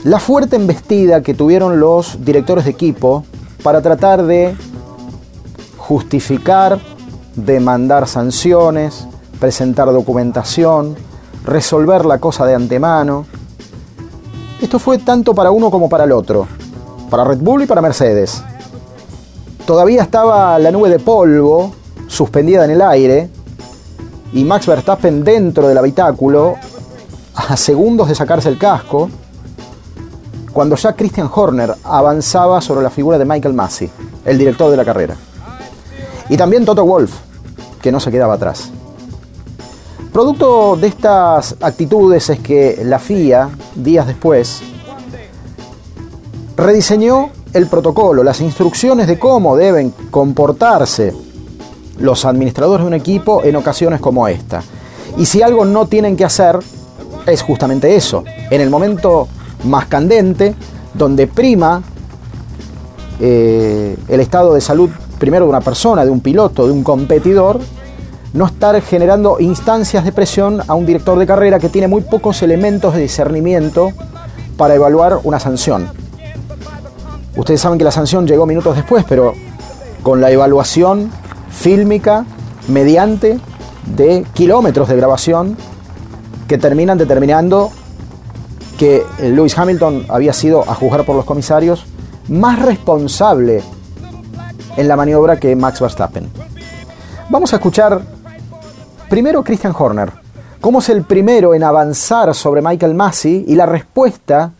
la 0.05 0.19
fuerte 0.19 0.57
embestida 0.57 1.23
que 1.23 1.33
tuvieron 1.33 1.79
los 1.79 2.25
directores 2.25 2.65
de 2.65 2.73
equipo 2.73 3.25
para 3.63 3.81
tratar 3.83 4.25
de 4.25 4.57
justificar, 5.77 6.81
demandar 7.37 8.09
sanciones, 8.09 9.07
presentar 9.43 9.91
documentación, 9.91 10.95
resolver 11.45 12.05
la 12.05 12.19
cosa 12.19 12.47
de 12.47 12.55
antemano. 12.55 13.27
Esto 14.61 14.79
fue 14.79 14.99
tanto 14.99 15.35
para 15.35 15.51
uno 15.51 15.69
como 15.69 15.89
para 15.89 16.05
el 16.05 16.13
otro, 16.13 16.47
para 17.11 17.25
Red 17.25 17.39
Bull 17.39 17.65
y 17.65 17.67
para 17.67 17.83
Mercedes. 17.83 18.41
Todavía 19.67 20.03
estaba 20.03 20.57
la 20.61 20.71
nube 20.71 20.91
de 20.91 21.01
polvo 21.01 21.75
suspendida 22.07 22.65
en 22.65 22.71
el 22.71 22.83
aire 22.83 23.31
y 24.33 24.45
Max 24.45 24.69
Verstappen 24.69 25.25
dentro 25.25 25.67
del 25.67 25.77
habitáculo 25.77 26.55
a 27.35 27.57
segundos 27.57 28.07
de 28.07 28.15
sacarse 28.15 28.49
el 28.49 28.59
casco 28.59 29.11
cuando 30.53 30.77
ya 30.77 30.93
Christian 30.93 31.29
Horner 31.35 31.75
avanzaba 31.83 32.61
sobre 32.61 32.85
la 32.85 32.91
figura 32.91 33.19
de 33.19 33.25
Michael 33.25 33.55
Massey, 33.55 33.91
el 34.25 34.39
director 34.39 34.71
de 34.71 34.77
la 34.77 34.85
carrera. 34.85 35.17
Y 36.29 36.37
también 36.37 36.65
Toto 36.65 36.85
Wolf, 36.85 37.13
que 37.81 37.91
no 37.91 37.99
se 37.99 38.13
quedaba 38.13 38.35
atrás. 38.35 38.71
Producto 40.13 40.77
de 40.77 40.89
estas 40.89 41.57
actitudes 41.63 42.29
es 42.29 42.39
que 42.41 42.83
la 42.85 42.99
FIA, 42.99 43.49
días 43.75 44.07
después, 44.07 44.61
rediseñó 46.55 47.31
el 47.55 47.67
protocolo, 47.67 48.23
las 48.23 48.43
instrucciones 48.43 49.07
de 49.07 49.19
cómo 49.19 49.57
deben 49.57 49.95
comportarse 50.11 51.15
los 51.99 52.27
administradores 52.27 52.85
de 52.85 52.89
un 52.89 52.95
equipo 52.95 53.43
en 53.43 53.57
ocasiones 53.57 54.01
como 54.01 54.29
esta. 54.29 54.63
Y 55.17 55.25
si 55.25 55.41
algo 55.41 55.65
no 55.65 55.87
tienen 55.87 56.15
que 56.15 56.27
hacer, 56.27 56.59
es 57.25 57.41
justamente 57.41 57.97
eso. 57.97 58.23
En 58.51 58.61
el 58.61 58.69
momento 58.69 59.29
más 59.65 59.87
candente, 59.87 60.55
donde 60.93 61.27
prima 61.27 61.83
eh, 63.19 63.97
el 64.09 64.21
estado 64.21 64.53
de 64.53 64.61
salud 64.61 64.91
primero 65.19 65.47
de 65.47 65.51
una 65.51 65.63
persona, 65.63 66.05
de 66.05 66.11
un 66.11 66.21
piloto, 66.21 66.67
de 66.67 66.73
un 66.73 66.83
competidor, 66.83 67.61
no 68.33 68.47
estar 68.47 68.81
generando 68.81 69.39
instancias 69.41 70.05
de 70.05 70.13
presión 70.13 70.63
a 70.67 70.75
un 70.75 70.87
director 70.87 71.19
de 71.19 71.27
carrera 71.27 71.59
que 71.59 71.69
tiene 71.69 71.89
muy 71.89 72.03
pocos 72.03 72.43
elementos 72.43 72.95
de 72.95 73.01
discernimiento 73.01 73.91
para 74.57 74.75
evaluar 74.75 75.21
una 75.25 75.39
sanción. 75.39 75.91
Ustedes 77.37 77.61
saben 77.61 77.79
que 77.79 77.85
la 77.85 77.91
sanción 77.91 78.27
llegó 78.27 78.47
minutos 78.47 78.77
después, 78.77 79.05
pero 79.09 79.35
con 80.03 80.21
la 80.21 80.31
evaluación 80.31 81.11
fílmica 81.51 82.25
mediante 82.69 83.39
de 83.87 84.25
kilómetros 84.35 84.89
de 84.89 84.97
grabación 84.97 85.57
que 86.49 86.59
terminan 86.59 86.99
determinando 86.99 87.71
que 88.79 89.03
Lewis 89.21 89.57
Hamilton 89.57 90.07
había 90.09 90.33
sido, 90.33 90.69
a 90.69 90.75
juzgar 90.75 91.05
por 91.05 91.17
los 91.17 91.25
comisarios, 91.25 91.87
más 92.29 92.61
responsable 92.61 93.63
en 94.77 94.89
la 94.89 94.97
maniobra 94.97 95.39
que 95.39 95.55
Max 95.55 95.81
Verstappen. 95.81 96.29
Vamos 97.31 97.53
a 97.53 97.57
escuchar 97.57 98.03
primero 99.13 99.45
Christian 99.45 99.75
Horner, 99.79 100.11
cómo 100.59 100.79
es 100.79 100.89
el 100.89 101.05
primero 101.05 101.55
en 101.55 101.63
avanzar 101.63 102.35
sobre 102.35 102.63
Michael 102.63 102.95
Massey 102.95 103.45
y 103.47 103.55
la 103.55 103.67
respuesta 103.67 104.53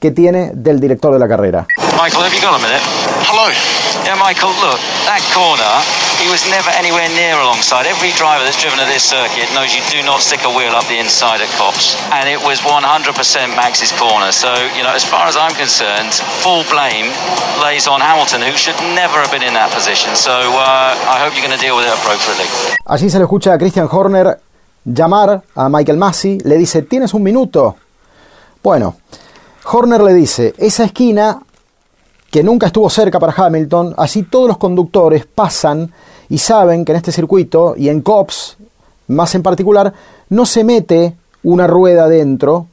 que 0.00 0.10
tiene 0.10 0.50
del 0.52 0.80
director 0.80 1.12
de 1.12 1.20
la 1.20 1.28
carrera. 1.28 1.64
Michael, 1.92 2.24
have 2.24 2.34
you 2.34 2.40
got 2.42 2.56
a 2.56 2.58
minute? 2.58 2.82
Hello. 3.22 3.46
Yeah, 4.02 4.16
Michael, 4.16 4.50
look, 4.66 4.80
that 5.06 5.22
corner, 5.32 5.78
he 6.20 6.28
was 6.28 6.44
never 6.52 6.68
anywhere 6.76 7.08
near 7.16 7.40
alongside. 7.40 7.88
Every 7.88 8.12
driver 8.12 8.44
that's 8.44 8.60
driven 8.60 8.78
at 8.78 8.86
this 8.92 9.02
circuit 9.02 9.48
knows 9.56 9.72
you 9.72 9.80
do 9.88 10.04
not 10.04 10.20
stick 10.20 10.44
a 10.44 10.52
wheel 10.52 10.76
up 10.76 10.84
the 10.86 11.00
inside 11.00 11.40
of 11.40 11.48
cops. 11.56 11.96
And 12.12 12.28
it 12.28 12.36
was 12.36 12.60
100% 12.60 12.76
Max's 13.56 13.92
corner. 13.96 14.30
So, 14.30 14.52
you 14.76 14.84
know, 14.84 14.92
as 14.92 15.04
far 15.04 15.24
as 15.26 15.36
I'm 15.36 15.56
concerned, 15.56 16.12
full 16.44 16.62
blame 16.68 17.08
lays 17.64 17.88
on 17.88 18.00
Hamilton, 18.04 18.44
who 18.44 18.52
should 18.52 18.76
never 18.92 19.16
have 19.24 19.32
been 19.32 19.42
in 19.42 19.54
that 19.56 19.72
position. 19.72 20.14
So 20.14 20.30
uh, 20.30 20.92
I 21.08 21.16
hope 21.24 21.32
you're 21.32 21.46
going 21.46 21.56
to 21.56 21.64
deal 21.64 21.76
with 21.76 21.88
it 21.88 21.94
appropriately. 21.96 22.46
Allí 22.84 23.08
se 23.08 23.18
le 23.18 23.24
escucha 23.24 23.54
a 23.54 23.58
Christian 23.58 23.88
Horner 23.90 24.38
llamar 24.84 25.42
a 25.54 25.68
Michael 25.68 25.96
Massey, 25.96 26.38
le 26.44 26.56
dice, 26.58 26.82
¿tienes 26.82 27.14
un 27.14 27.22
minuto? 27.22 27.76
Bueno, 28.62 28.96
Horner 29.64 30.02
le 30.02 30.12
dice, 30.12 30.54
esa 30.58 30.84
esquina 30.84 31.40
que 32.30 32.42
nunca 32.42 32.66
estuvo 32.66 32.88
cerca 32.90 33.18
para 33.18 33.32
Hamilton, 33.36 33.94
así 33.96 34.22
todos 34.24 34.48
los 34.48 34.58
conductores 34.58 35.26
pasan 35.26 35.92
y 36.30 36.38
saben 36.38 36.84
que 36.84 36.92
en 36.92 36.96
este 36.96 37.12
circuito 37.12 37.74
y 37.76 37.88
en 37.88 38.00
COPS, 38.00 38.56
más 39.08 39.34
en 39.34 39.42
particular, 39.42 39.92
no 40.30 40.46
se 40.46 40.64
mete 40.64 41.16
una 41.42 41.66
rueda 41.66 42.08
dentro 42.08 42.68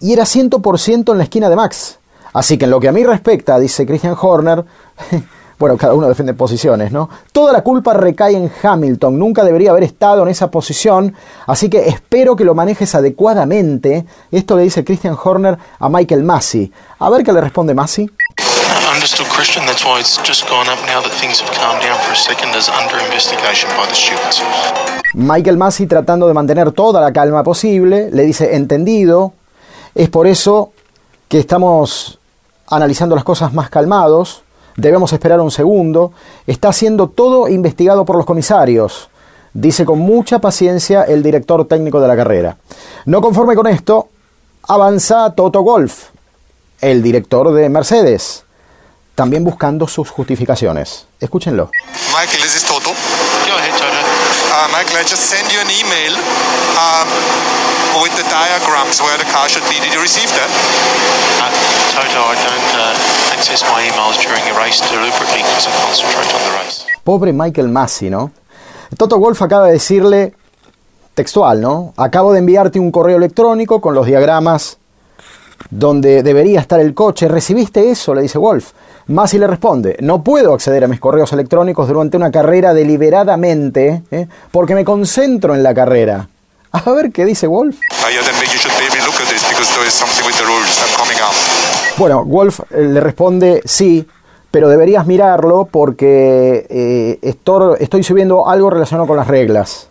y 0.00 0.12
era 0.12 0.24
100% 0.24 1.10
en 1.10 1.18
la 1.18 1.24
esquina 1.24 1.48
de 1.48 1.56
Max. 1.56 1.98
Así 2.34 2.58
que 2.58 2.66
en 2.66 2.70
lo 2.70 2.80
que 2.80 2.88
a 2.88 2.92
mí 2.92 3.02
respecta, 3.02 3.58
dice 3.58 3.86
Christian 3.86 4.16
Horner, 4.20 4.64
bueno, 5.58 5.78
cada 5.78 5.94
uno 5.94 6.08
defiende 6.08 6.34
posiciones, 6.34 6.92
¿no? 6.92 7.08
Toda 7.32 7.52
la 7.52 7.62
culpa 7.62 7.94
recae 7.94 8.36
en 8.36 8.50
Hamilton, 8.62 9.18
nunca 9.18 9.44
debería 9.44 9.70
haber 9.70 9.84
estado 9.84 10.22
en 10.22 10.28
esa 10.28 10.50
posición, 10.50 11.14
así 11.46 11.70
que 11.70 11.88
espero 11.88 12.36
que 12.36 12.44
lo 12.44 12.54
manejes 12.54 12.94
adecuadamente. 12.94 14.04
Esto 14.30 14.56
le 14.56 14.64
dice 14.64 14.84
Christian 14.84 15.16
Horner 15.22 15.56
a 15.78 15.88
Michael 15.88 16.24
Massey. 16.24 16.70
A 16.98 17.08
ver 17.08 17.24
qué 17.24 17.32
le 17.32 17.40
responde 17.40 17.72
Massey. 17.72 18.10
Michael 25.14 25.56
Massey 25.56 25.86
tratando 25.88 26.28
de 26.28 26.34
mantener 26.34 26.70
toda 26.70 27.00
la 27.00 27.12
calma 27.12 27.42
posible, 27.42 28.08
le 28.12 28.22
dice 28.22 28.54
entendido, 28.54 29.32
es 29.96 30.08
por 30.10 30.28
eso 30.28 30.70
que 31.26 31.40
estamos 31.40 32.20
analizando 32.68 33.16
las 33.16 33.24
cosas 33.24 33.52
más 33.52 33.68
calmados, 33.68 34.44
debemos 34.76 35.12
esperar 35.12 35.40
un 35.40 35.50
segundo, 35.50 36.12
está 36.46 36.72
siendo 36.72 37.08
todo 37.08 37.48
investigado 37.48 38.04
por 38.04 38.14
los 38.14 38.24
comisarios, 38.24 39.08
dice 39.52 39.84
con 39.84 39.98
mucha 39.98 40.38
paciencia 40.38 41.02
el 41.02 41.20
director 41.20 41.66
técnico 41.66 42.00
de 42.00 42.06
la 42.06 42.14
carrera. 42.14 42.58
No 43.06 43.20
conforme 43.20 43.56
con 43.56 43.66
esto, 43.66 44.06
avanza 44.68 45.34
Toto 45.34 45.62
Golf, 45.62 46.10
el 46.80 47.02
director 47.02 47.52
de 47.52 47.68
Mercedes, 47.68 48.43
también 49.14 49.44
buscando 49.44 49.86
sus 49.86 50.10
justificaciones. 50.10 51.06
Escúchenlo. 51.20 51.70
Michael, 52.12 52.42
this 52.42 52.56
is 52.56 52.64
Toto. 52.64 52.90
Go 52.90 53.54
ahead, 53.56 53.72
Toto. 53.78 53.94
Uh, 53.94 54.68
Michael, 54.72 54.98
I 54.98 55.04
just 55.06 55.22
sent 55.22 55.46
you 55.52 55.60
an 55.60 55.70
email 55.70 56.14
um, 56.78 57.06
with 58.02 58.14
the 58.16 58.26
diagrams 58.30 59.00
where 59.00 59.16
the 59.18 59.28
car 59.30 59.48
should 59.48 59.64
be. 59.70 59.78
Did 59.80 59.94
you 59.94 60.02
receive 60.02 60.30
that? 60.34 60.50
Uh, 61.38 61.50
Toto, 61.94 62.22
I 62.26 62.36
don't 62.42 62.70
uh, 62.74 63.34
access 63.34 63.62
my 63.70 63.82
emails 63.86 64.18
during 64.22 64.42
a 64.50 64.54
race 64.58 64.82
deliberately 64.90 65.42
because 65.42 65.66
I 65.66 65.72
concentrate 65.86 66.30
on 66.34 66.42
the 66.42 66.52
race. 66.58 66.84
Pobre 67.04 67.32
Michael 67.32 67.68
Massey, 67.68 68.10
¿no? 68.10 68.32
Toto 68.96 69.18
Wolf 69.18 69.40
acaba 69.42 69.66
de 69.66 69.72
decirle, 69.72 70.34
textual, 71.14 71.60
¿no? 71.60 71.94
Acabo 71.96 72.32
de 72.32 72.40
enviarte 72.40 72.78
un 72.78 72.90
correo 72.90 73.16
electrónico 73.16 73.80
con 73.80 73.94
los 73.94 74.06
diagramas 74.06 74.78
donde 75.70 76.22
debería 76.22 76.60
estar 76.60 76.80
el 76.80 76.94
coche. 76.94 77.28
¿Recibiste 77.28 77.90
eso? 77.90 78.14
Le 78.14 78.22
dice 78.22 78.38
Wolf. 78.38 78.72
Massey 79.06 79.38
le 79.38 79.46
responde, 79.46 79.96
no 80.00 80.22
puedo 80.22 80.54
acceder 80.54 80.84
a 80.84 80.88
mis 80.88 80.98
correos 80.98 81.32
electrónicos 81.32 81.88
durante 81.88 82.16
una 82.16 82.30
carrera 82.30 82.72
deliberadamente 82.72 84.02
¿eh? 84.10 84.26
porque 84.50 84.74
me 84.74 84.84
concentro 84.84 85.54
en 85.54 85.62
la 85.62 85.74
carrera. 85.74 86.28
A 86.72 86.90
ver 86.90 87.12
qué 87.12 87.24
dice 87.24 87.46
Wolf. 87.46 87.78
Bueno, 91.98 92.24
Wolf 92.24 92.60
eh, 92.70 92.80
le 92.80 93.00
responde 93.00 93.62
sí, 93.64 94.06
pero 94.50 94.68
deberías 94.68 95.06
mirarlo 95.06 95.68
porque 95.70 96.66
eh, 96.68 97.18
estoy 97.78 98.02
subiendo 98.02 98.48
algo 98.48 98.70
relacionado 98.70 99.06
con 99.06 99.16
las 99.16 99.28
reglas, 99.28 99.88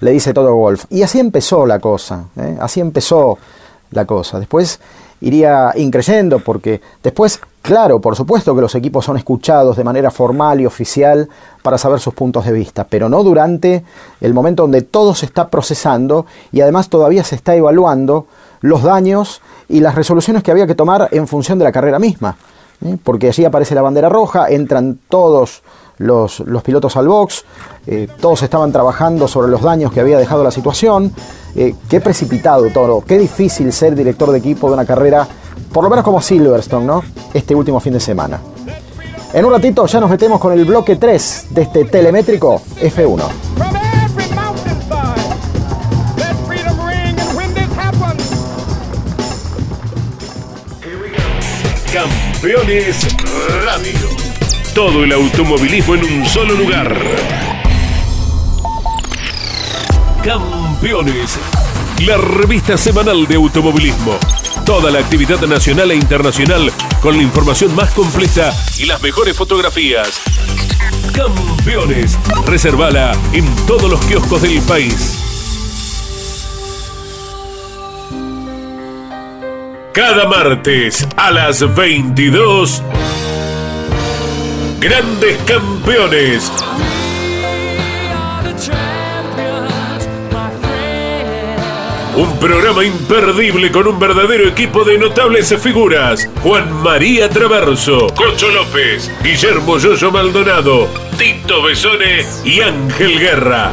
le 0.00 0.10
dice 0.10 0.32
todo 0.32 0.54
Wolf. 0.54 0.86
Y 0.88 1.02
así 1.02 1.20
empezó 1.20 1.66
la 1.66 1.78
cosa, 1.78 2.24
¿eh? 2.36 2.56
así 2.60 2.80
empezó 2.80 3.38
la 3.90 4.04
cosa. 4.04 4.40
Después 4.40 4.80
iría 5.24 5.72
increyendo 5.76 6.38
porque 6.38 6.82
después, 7.02 7.40
claro, 7.62 7.98
por 8.00 8.14
supuesto 8.14 8.54
que 8.54 8.60
los 8.60 8.74
equipos 8.74 9.06
son 9.06 9.16
escuchados 9.16 9.76
de 9.76 9.82
manera 9.82 10.10
formal 10.10 10.60
y 10.60 10.66
oficial 10.66 11.28
para 11.62 11.78
saber 11.78 11.98
sus 11.98 12.12
puntos 12.12 12.44
de 12.44 12.52
vista, 12.52 12.84
pero 12.84 13.08
no 13.08 13.22
durante 13.22 13.84
el 14.20 14.34
momento 14.34 14.64
donde 14.64 14.82
todo 14.82 15.14
se 15.14 15.24
está 15.26 15.48
procesando 15.48 16.26
y 16.52 16.60
además 16.60 16.90
todavía 16.90 17.24
se 17.24 17.36
está 17.36 17.54
evaluando 17.56 18.26
los 18.60 18.82
daños 18.82 19.40
y 19.68 19.80
las 19.80 19.94
resoluciones 19.94 20.42
que 20.42 20.50
había 20.50 20.66
que 20.66 20.74
tomar 20.74 21.08
en 21.10 21.26
función 21.26 21.58
de 21.58 21.64
la 21.64 21.72
carrera 21.72 21.98
misma. 21.98 22.36
¿eh? 22.84 22.98
Porque 23.02 23.28
allí 23.28 23.46
aparece 23.46 23.74
la 23.74 23.82
bandera 23.82 24.10
roja, 24.10 24.48
entran 24.50 24.98
todos 25.08 25.62
los, 25.98 26.40
los 26.40 26.62
pilotos 26.62 26.96
al 26.96 27.08
box, 27.08 27.44
eh, 27.86 28.08
todos 28.20 28.42
estaban 28.42 28.72
trabajando 28.72 29.28
sobre 29.28 29.48
los 29.48 29.62
daños 29.62 29.92
que 29.92 30.00
había 30.00 30.18
dejado 30.18 30.42
la 30.42 30.50
situación. 30.50 31.12
Eh, 31.54 31.74
qué 31.88 32.00
precipitado 32.00 32.68
todo, 32.70 33.02
qué 33.02 33.18
difícil 33.18 33.72
ser 33.72 33.94
director 33.94 34.30
de 34.32 34.38
equipo 34.38 34.68
de 34.68 34.74
una 34.74 34.84
carrera, 34.84 35.26
por 35.72 35.84
lo 35.84 35.90
menos 35.90 36.04
como 36.04 36.20
Silverstone, 36.20 36.84
¿no? 36.84 37.02
Este 37.32 37.54
último 37.54 37.78
fin 37.80 37.92
de 37.92 38.00
semana. 38.00 38.40
En 39.32 39.44
un 39.44 39.52
ratito 39.52 39.86
ya 39.86 40.00
nos 40.00 40.10
metemos 40.10 40.40
con 40.40 40.52
el 40.52 40.64
bloque 40.64 40.96
3 40.96 41.46
de 41.50 41.62
este 41.62 41.84
telemétrico 41.84 42.62
F1. 42.80 43.22
From 43.56 43.76
every 43.76 44.32
mountainside, 44.34 45.36
let 46.16 46.36
freedom 46.46 46.78
ring 46.86 47.18
and 47.18 47.36
when 47.36 47.52
this 47.54 47.68
happens, 47.76 48.22
Campeones 51.92 53.06
Radio. 53.64 54.23
Todo 54.74 55.04
el 55.04 55.12
automovilismo 55.12 55.94
en 55.94 56.04
un 56.04 56.26
solo 56.26 56.54
lugar. 56.54 56.92
Campeones. 60.24 61.38
La 62.04 62.16
revista 62.16 62.76
semanal 62.76 63.24
de 63.28 63.36
automovilismo. 63.36 64.18
Toda 64.66 64.90
la 64.90 64.98
actividad 64.98 65.40
nacional 65.42 65.92
e 65.92 65.94
internacional 65.94 66.72
con 67.00 67.16
la 67.16 67.22
información 67.22 67.72
más 67.76 67.92
completa 67.92 68.52
y 68.76 68.86
las 68.86 69.00
mejores 69.00 69.36
fotografías. 69.36 70.20
Campeones. 71.14 72.18
Reservala 72.44 73.12
en 73.32 73.46
todos 73.66 73.88
los 73.88 74.04
kioscos 74.06 74.42
del 74.42 74.60
país. 74.62 75.20
Cada 79.92 80.26
martes 80.26 81.06
a 81.16 81.30
las 81.30 81.76
22. 81.76 82.82
Grandes 84.84 85.38
campeones. 85.46 86.52
Un 92.14 92.38
programa 92.38 92.84
imperdible 92.84 93.72
con 93.72 93.88
un 93.88 93.98
verdadero 93.98 94.46
equipo 94.46 94.84
de 94.84 94.98
notables 94.98 95.54
figuras. 95.58 96.28
Juan 96.42 96.70
María 96.82 97.30
Traverso, 97.30 98.08
Cocho 98.14 98.50
López, 98.50 99.10
Guillermo 99.22 99.78
Yoyo 99.78 100.10
Maldonado, 100.10 100.86
Tito 101.16 101.62
Besone 101.62 102.26
y 102.44 102.60
Ángel 102.60 103.18
Guerra. 103.18 103.72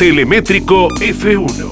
Telemétrico 0.00 0.88
F1. 0.98 1.68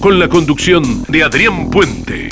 Con 0.00 0.18
la 0.18 0.28
conducción 0.28 1.04
de 1.06 1.22
Adrián 1.22 1.70
Puente. 1.70 2.28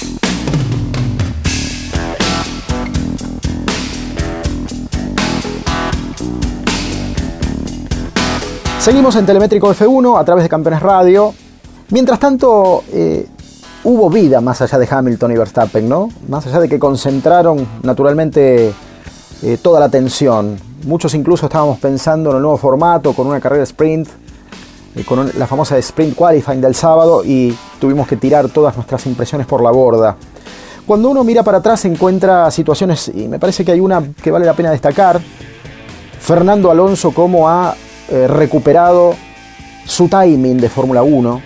Seguimos 8.80 9.14
en 9.14 9.24
Telemétrico 9.24 9.72
F1 9.72 10.18
a 10.18 10.24
través 10.24 10.42
de 10.42 10.48
Campeones 10.48 10.82
Radio. 10.82 11.32
Mientras 11.90 12.18
tanto, 12.18 12.82
eh, 12.92 13.24
hubo 13.84 14.10
vida 14.10 14.40
más 14.40 14.62
allá 14.62 14.78
de 14.78 14.88
Hamilton 14.90 15.30
y 15.30 15.36
Verstappen, 15.36 15.88
¿no? 15.88 16.08
Más 16.26 16.44
allá 16.48 16.58
de 16.58 16.68
que 16.68 16.80
concentraron 16.80 17.64
naturalmente 17.84 18.72
eh, 19.42 19.58
toda 19.62 19.78
la 19.78 19.86
atención. 19.86 20.73
Muchos 20.84 21.14
incluso 21.14 21.46
estábamos 21.46 21.78
pensando 21.78 22.30
en 22.30 22.36
el 22.36 22.42
nuevo 22.42 22.58
formato, 22.58 23.14
con 23.14 23.26
una 23.26 23.40
carrera 23.40 23.62
sprint, 23.62 24.06
eh, 24.94 25.02
con 25.04 25.30
la 25.38 25.46
famosa 25.46 25.78
sprint 25.78 26.14
qualifying 26.14 26.60
del 26.60 26.74
sábado 26.74 27.24
y 27.24 27.56
tuvimos 27.80 28.06
que 28.06 28.16
tirar 28.16 28.50
todas 28.50 28.76
nuestras 28.76 29.06
impresiones 29.06 29.46
por 29.46 29.62
la 29.62 29.70
borda. 29.70 30.16
Cuando 30.86 31.08
uno 31.08 31.24
mira 31.24 31.42
para 31.42 31.58
atrás 31.58 31.86
encuentra 31.86 32.50
situaciones, 32.50 33.10
y 33.14 33.26
me 33.28 33.38
parece 33.38 33.64
que 33.64 33.72
hay 33.72 33.80
una 33.80 34.02
que 34.22 34.30
vale 34.30 34.44
la 34.44 34.52
pena 34.52 34.70
destacar, 34.70 35.18
Fernando 36.20 36.70
Alonso 36.70 37.12
como 37.12 37.48
ha 37.48 37.74
eh, 38.10 38.26
recuperado 38.26 39.14
su 39.86 40.08
timing 40.08 40.58
de 40.58 40.68
Fórmula 40.68 41.02
1. 41.02 41.42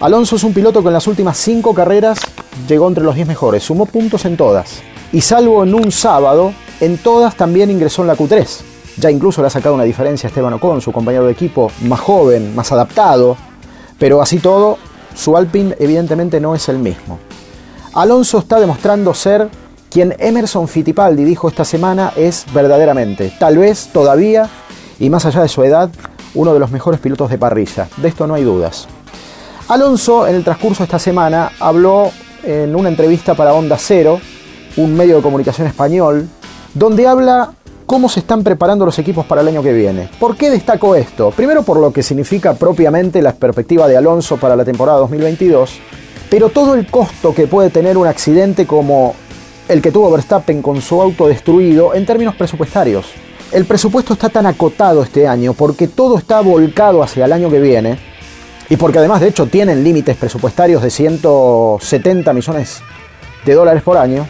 Alonso 0.00 0.36
es 0.36 0.44
un 0.44 0.52
piloto 0.52 0.82
que 0.82 0.88
en 0.88 0.94
las 0.94 1.08
últimas 1.08 1.36
5 1.38 1.74
carreras 1.74 2.20
llegó 2.68 2.86
entre 2.86 3.02
los 3.02 3.16
10 3.16 3.26
mejores, 3.26 3.64
sumó 3.64 3.86
puntos 3.86 4.24
en 4.24 4.36
todas. 4.36 4.82
Y 5.12 5.20
salvo 5.20 5.64
en 5.64 5.74
un 5.74 5.90
sábado, 5.90 6.52
en 6.82 6.98
todas 6.98 7.36
también 7.36 7.70
ingresó 7.70 8.02
en 8.02 8.08
la 8.08 8.16
Q3. 8.16 8.60
Ya 8.98 9.08
incluso 9.08 9.40
le 9.40 9.46
ha 9.46 9.50
sacado 9.50 9.76
una 9.76 9.84
diferencia 9.84 10.26
a 10.26 10.28
Esteban 10.28 10.52
Ocon, 10.54 10.80
su 10.80 10.90
compañero 10.90 11.24
de 11.24 11.32
equipo, 11.32 11.70
más 11.82 12.00
joven, 12.00 12.56
más 12.56 12.72
adaptado. 12.72 13.36
Pero 14.00 14.20
así 14.20 14.40
todo, 14.40 14.78
su 15.14 15.36
Alpine 15.36 15.76
evidentemente 15.78 16.40
no 16.40 16.56
es 16.56 16.68
el 16.68 16.80
mismo. 16.80 17.20
Alonso 17.94 18.38
está 18.38 18.58
demostrando 18.58 19.14
ser 19.14 19.48
quien 19.90 20.16
Emerson 20.18 20.66
Fittipaldi 20.66 21.22
dijo 21.22 21.48
esta 21.48 21.64
semana 21.64 22.12
es 22.16 22.46
verdaderamente, 22.52 23.32
tal 23.38 23.58
vez 23.58 23.90
todavía 23.92 24.48
y 24.98 25.08
más 25.08 25.24
allá 25.24 25.42
de 25.42 25.48
su 25.48 25.62
edad, 25.62 25.88
uno 26.34 26.52
de 26.52 26.58
los 26.58 26.72
mejores 26.72 26.98
pilotos 26.98 27.30
de 27.30 27.38
parrilla. 27.38 27.88
De 27.98 28.08
esto 28.08 28.26
no 28.26 28.34
hay 28.34 28.42
dudas. 28.42 28.88
Alonso, 29.68 30.26
en 30.26 30.34
el 30.34 30.42
transcurso 30.42 30.82
de 30.82 30.86
esta 30.86 30.98
semana, 30.98 31.52
habló 31.60 32.10
en 32.42 32.74
una 32.74 32.88
entrevista 32.88 33.34
para 33.34 33.54
Onda 33.54 33.76
Cero, 33.78 34.18
un 34.76 34.96
medio 34.96 35.16
de 35.16 35.22
comunicación 35.22 35.68
español, 35.68 36.28
donde 36.74 37.06
habla 37.06 37.54
cómo 37.86 38.08
se 38.08 38.20
están 38.20 38.42
preparando 38.42 38.86
los 38.86 38.98
equipos 38.98 39.26
para 39.26 39.42
el 39.42 39.48
año 39.48 39.62
que 39.62 39.72
viene. 39.72 40.08
¿Por 40.18 40.36
qué 40.36 40.50
destaco 40.50 40.94
esto? 40.94 41.30
Primero 41.30 41.62
por 41.62 41.78
lo 41.78 41.92
que 41.92 42.02
significa 42.02 42.54
propiamente 42.54 43.20
la 43.20 43.34
perspectiva 43.34 43.86
de 43.88 43.96
Alonso 43.96 44.36
para 44.38 44.56
la 44.56 44.64
temporada 44.64 44.98
2022, 44.98 45.78
pero 46.30 46.48
todo 46.48 46.74
el 46.74 46.86
costo 46.86 47.34
que 47.34 47.46
puede 47.46 47.70
tener 47.70 47.98
un 47.98 48.06
accidente 48.06 48.66
como 48.66 49.14
el 49.68 49.82
que 49.82 49.92
tuvo 49.92 50.10
Verstappen 50.10 50.62
con 50.62 50.80
su 50.80 51.00
auto 51.00 51.28
destruido 51.28 51.94
en 51.94 52.06
términos 52.06 52.34
presupuestarios. 52.34 53.06
El 53.52 53.66
presupuesto 53.66 54.14
está 54.14 54.30
tan 54.30 54.46
acotado 54.46 55.02
este 55.02 55.28
año 55.28 55.52
porque 55.52 55.88
todo 55.88 56.16
está 56.16 56.40
volcado 56.40 57.02
hacia 57.02 57.26
el 57.26 57.32
año 57.32 57.50
que 57.50 57.60
viene 57.60 57.98
y 58.70 58.76
porque 58.76 58.98
además 58.98 59.20
de 59.20 59.28
hecho 59.28 59.46
tienen 59.46 59.84
límites 59.84 60.16
presupuestarios 60.16 60.82
de 60.82 60.88
170 60.88 62.32
millones 62.32 62.80
de 63.44 63.52
dólares 63.52 63.82
por 63.82 63.98
año, 63.98 64.26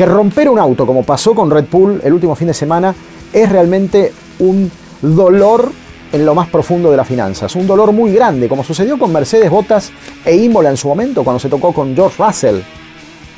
que 0.00 0.06
romper 0.06 0.48
un 0.48 0.58
auto 0.58 0.86
como 0.86 1.02
pasó 1.02 1.34
con 1.34 1.50
Red 1.50 1.66
Bull 1.70 2.00
el 2.02 2.14
último 2.14 2.34
fin 2.34 2.46
de 2.46 2.54
semana 2.54 2.94
es 3.34 3.52
realmente 3.52 4.14
un 4.38 4.72
dolor 5.02 5.70
en 6.10 6.24
lo 6.24 6.34
más 6.34 6.48
profundo 6.48 6.90
de 6.90 6.96
las 6.96 7.06
finanzas, 7.06 7.54
un 7.54 7.66
dolor 7.66 7.92
muy 7.92 8.10
grande, 8.10 8.48
como 8.48 8.64
sucedió 8.64 8.98
con 8.98 9.12
Mercedes 9.12 9.50
Bottas 9.50 9.92
e 10.24 10.34
Imola 10.36 10.70
en 10.70 10.78
su 10.78 10.88
momento 10.88 11.22
cuando 11.22 11.38
se 11.38 11.50
tocó 11.50 11.74
con 11.74 11.94
George 11.94 12.16
Russell. 12.16 12.60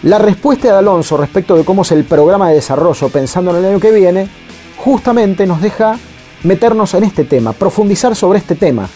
La 0.04 0.20
respuesta 0.20 0.68
de 0.68 0.78
Alonso 0.78 1.16
respecto 1.16 1.56
de 1.56 1.64
cómo 1.64 1.82
es 1.82 1.90
el 1.90 2.04
programa 2.04 2.50
de 2.50 2.54
desarrollo 2.54 3.08
pensando 3.08 3.50
en 3.50 3.56
el 3.56 3.64
año 3.64 3.80
que 3.80 3.90
viene 3.90 4.28
justamente 4.76 5.48
nos 5.48 5.60
deja 5.60 5.98
meternos 6.44 6.94
en 6.94 7.02
este 7.02 7.24
tema, 7.24 7.54
profundizar 7.54 8.14
sobre 8.14 8.38
este 8.38 8.54
tema, 8.54 8.88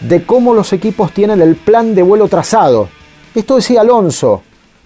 de 0.00 0.24
cómo 0.24 0.52
los 0.52 0.72
equipos 0.72 1.12
tienen 1.12 1.40
el 1.40 1.54
plan 1.54 1.94
de 1.94 2.02
vuelo 2.02 2.26
trazado. 2.26 2.88
Esto 3.36 3.54
decía 3.54 3.82
Alonso 3.82 4.42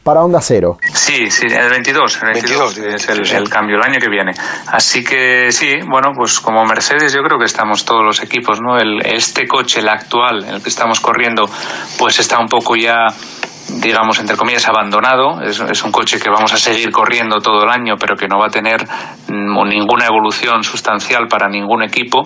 para 0.09 0.23
Onda 0.23 0.41
Cero. 0.41 0.79
Sí, 0.95 1.31
sí, 1.31 1.49
el 1.51 1.69
22, 1.69 2.23
el 2.23 2.33
22, 2.33 2.79
es 2.79 3.09
el, 3.11 3.31
el, 3.31 3.51
cambio, 3.51 3.77
el 3.77 3.83
año 3.83 4.01
que 4.01 4.09
viene. 4.09 4.33
Así 4.69 5.05
que 5.05 5.53
sí, 5.53 5.75
bueno, 5.87 6.13
pues 6.17 6.41
como 6.41 6.65
Mercedes 6.65 7.13
yo 7.13 7.21
creo 7.21 7.39
que 7.39 7.45
estamos 7.45 7.85
todos 7.85 8.03
los 8.03 8.23
equipos, 8.23 8.59
¿no? 8.59 8.79
El, 8.79 9.05
este 9.05 9.47
coche, 9.47 9.81
el 9.81 9.89
actual, 9.91 10.47
el 10.49 10.63
que 10.63 10.71
estamos 10.71 11.01
corriendo, 11.01 11.45
pues 11.99 12.19
está 12.21 12.39
un 12.39 12.47
poco 12.47 12.75
ya 12.75 13.09
digamos, 13.83 14.19
entre 14.19 14.35
comillas, 14.35 14.67
abandonado. 14.67 15.43
Es, 15.43 15.61
es, 15.61 15.85
un 15.85 15.93
coche 15.93 16.19
que 16.19 16.31
vamos 16.31 16.55
a 16.55 16.57
seguir 16.57 16.91
corriendo 16.91 17.41
todo 17.41 17.65
el 17.65 17.69
año, 17.69 17.97
pero 18.01 18.17
que 18.17 18.29
no 18.29 18.39
va 18.39 18.47
a 18.47 18.51
tener 18.51 18.89
ninguna 19.29 20.07
evolución 20.07 20.65
sustancial 20.65 21.29
para 21.29 21.51
ningún 21.51 21.83
equipo. 21.83 22.23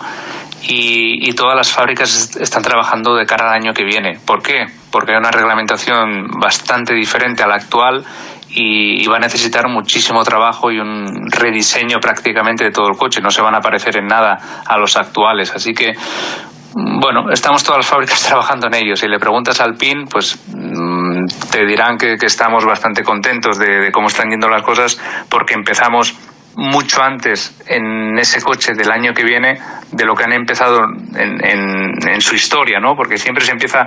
Y, 0.63 1.29
y, 1.29 1.33
todas 1.33 1.57
las 1.57 1.73
fábricas 1.73 2.37
están 2.37 2.63
trabajando 2.63 3.17
de 3.17 3.27
cara 3.27 3.51
al 3.51 3.61
año 3.61 3.73
que 3.75 3.83
viene. 3.83 4.21
¿Por 4.25 4.41
qué? 4.41 4.67
Porque 4.93 5.13
hay 5.13 5.19
una 5.19 5.33
reglamentación 5.33 6.29
bastante 6.39 6.95
diferente 6.95 7.43
a 7.43 7.49
la 7.49 7.57
actual 7.57 8.05
y, 8.51 9.07
va 9.07 9.17
a 9.17 9.21
necesitar 9.21 9.67
muchísimo 9.69 10.23
trabajo 10.23 10.71
y 10.71 10.79
un 10.79 11.31
rediseño 11.31 11.99
prácticamente 11.99 12.65
de 12.65 12.71
todo 12.71 12.89
el 12.89 12.97
coche. 12.97 13.21
No 13.21 13.31
se 13.31 13.43
van 13.43 13.55
a 13.55 13.61
parecer 13.61 13.97
en 13.97 14.07
nada 14.07 14.39
a 14.67 14.79
los 14.79 14.97
actuales. 14.97 15.53
Así 15.55 15.73
que 15.73 15.93
bueno, 16.75 17.31
estamos 17.31 17.63
todas 17.65 17.79
las 17.79 17.87
fábricas 17.87 18.23
trabajando 18.27 18.67
en 18.69 18.75
ello. 18.75 18.97
Si 18.97 19.09
le 19.09 19.19
preguntas 19.19 19.61
al 19.61 19.75
PIN, 19.75 20.05
pues 20.05 20.39
te 21.51 21.67
dirán 21.67 21.97
que, 21.99 22.17
que 22.17 22.27
estamos 22.27 22.65
bastante 22.65 23.03
contentos 23.03 23.59
de, 23.59 23.91
cómo 23.93 24.09
están 24.09 24.31
yendo 24.31 24.49
las 24.49 24.63
cosas 24.63 25.01
porque 25.29 25.55
empezamos 25.55 26.15
mucho 26.57 27.03
antes 27.03 27.57
en 27.67 28.19
ese 28.19 28.41
coche 28.43 28.73
del 28.75 28.91
año 28.91 29.15
que 29.15 29.25
viene 29.25 29.59
de 29.91 30.05
lo 30.05 30.15
que 30.15 30.25
han 30.25 30.33
empezado 30.33 30.85
en, 31.15 31.45
en, 31.45 32.09
en 32.09 32.21
su 32.21 32.35
historia, 32.35 32.79
¿no? 32.81 32.95
Porque 32.95 33.19
siempre 33.19 33.45
se 33.45 33.53
empieza, 33.53 33.87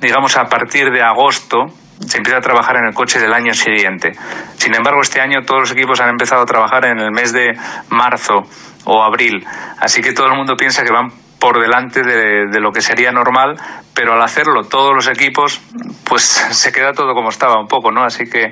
digamos, 0.00 0.36
a 0.36 0.44
partir 0.44 0.90
de 0.90 1.02
agosto, 1.02 1.66
se 2.00 2.18
empieza 2.18 2.38
a 2.38 2.40
trabajar 2.40 2.76
en 2.76 2.86
el 2.86 2.94
coche 2.94 3.18
del 3.18 3.32
año 3.32 3.52
siguiente. 3.52 4.12
Sin 4.56 4.74
embargo, 4.74 5.00
este 5.02 5.20
año 5.20 5.42
todos 5.46 5.60
los 5.60 5.70
equipos 5.72 6.00
han 6.00 6.10
empezado 6.10 6.42
a 6.42 6.46
trabajar 6.46 6.84
en 6.86 6.98
el 6.98 7.10
mes 7.10 7.32
de 7.32 7.52
marzo 7.90 8.42
o 8.84 9.02
abril. 9.02 9.44
Así 9.78 10.02
que 10.02 10.12
todo 10.12 10.26
el 10.26 10.36
mundo 10.36 10.56
piensa 10.56 10.84
que 10.84 10.92
van 10.92 11.08
por 11.44 11.60
delante 11.60 12.00
de, 12.02 12.58
lo 12.58 12.72
que 12.72 12.80
sería 12.80 13.12
normal, 13.12 13.60
pero 13.92 14.14
al 14.14 14.22
hacerlo 14.22 14.62
todos 14.62 14.94
los 14.94 15.08
equipos, 15.08 15.60
pues 16.08 16.22
se 16.50 16.72
queda 16.72 16.92
todo 16.92 17.12
como 17.12 17.28
estaba 17.28 17.60
un 17.60 17.66
poco, 17.68 17.92
¿no? 17.92 18.02
Así 18.02 18.24
que, 18.24 18.48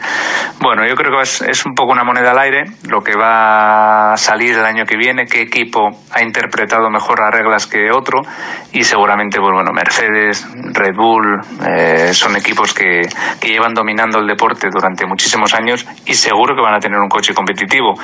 bueno, 0.61 0.87
yo 0.87 0.95
creo 0.95 1.11
que 1.11 1.23
es, 1.23 1.41
es, 1.41 1.65
un 1.65 1.75
poco 1.75 1.93
una 1.93 2.05
moneda 2.05 2.33
al 2.33 2.39
aire 2.41 2.65
lo 2.91 3.01
que 3.01 3.17
va 3.17 4.13
a 4.13 4.17
salir 4.19 4.59
el 4.59 4.67
año 4.67 4.85
que 4.85 4.99
viene, 4.99 5.25
qué 5.25 5.41
equipo 5.41 5.89
ha 6.11 6.23
interpretado 6.23 6.91
mejor 6.91 7.21
las 7.21 7.33
reglas 7.33 7.67
que 7.67 7.91
otro, 7.91 8.21
y 8.73 8.85
seguramente, 8.85 9.39
pues 9.41 9.53
bueno, 9.55 9.71
Mercedes, 9.73 10.47
Red 10.75 10.95
Bull, 10.95 11.41
eh, 11.67 12.13
son 12.13 12.37
equipos 12.37 12.75
que, 12.75 13.09
que 13.41 13.49
llevan 13.49 13.73
dominando 13.73 14.19
el 14.19 14.27
deporte 14.27 14.69
durante 14.71 15.07
muchísimos 15.07 15.55
años 15.55 15.87
y 16.05 16.13
seguro 16.13 16.55
que 16.55 16.61
van 16.61 16.75
a 16.75 16.79
tener 16.79 16.99
un 16.99 17.09
coche 17.09 17.33
competitivo. 17.33 17.95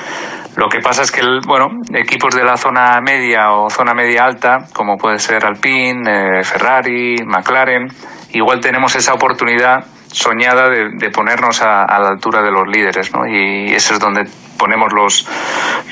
Lo 0.56 0.68
que 0.68 0.80
pasa 0.80 1.02
es 1.02 1.12
que, 1.12 1.20
el, 1.20 1.40
bueno, 1.46 1.68
equipos 1.92 2.34
de 2.34 2.42
la 2.42 2.56
zona 2.56 2.98
media 3.02 3.52
o 3.52 3.68
zona 3.68 3.92
media 3.92 4.24
alta, 4.24 4.66
como 4.78 4.96
puede 4.96 5.18
ser 5.18 5.44
Alpine, 5.44 6.38
eh, 6.38 6.44
Ferrari, 6.44 7.16
McLaren, 7.26 7.88
igual 8.30 8.60
tenemos 8.60 8.94
esa 8.94 9.12
oportunidad 9.12 9.84
soñada 10.06 10.70
de, 10.70 11.10
ponernos 11.10 11.60
a, 11.60 11.82
a, 11.82 11.98
la 11.98 12.08
altura 12.10 12.42
de 12.42 12.50
los 12.50 12.66
líderes, 12.66 13.12
¿no? 13.12 13.26
Y 13.26 13.74
eso 13.74 13.94
es 13.94 14.00
donde 14.00 14.24
ponemos 14.56 14.92
los 14.92 15.26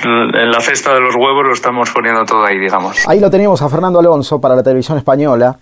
en 0.05 0.51
la 0.51 0.61
cesta 0.61 0.95
de 0.95 1.01
los 1.01 1.15
huevos 1.17 1.45
lo 1.45 1.53
estamos 1.53 1.91
poniendo 1.91 2.25
todo 2.25 2.45
ahí, 2.45 2.59
digamos. 2.59 3.07
Ahí 3.09 3.19
lo 3.19 3.31
tenemos 3.31 3.61
a 3.61 3.69
Fernando 3.69 3.99
Alonso 3.99 4.41
para 4.41 4.55
la 4.55 4.63
televisión 4.63 4.99
española. 4.99 5.59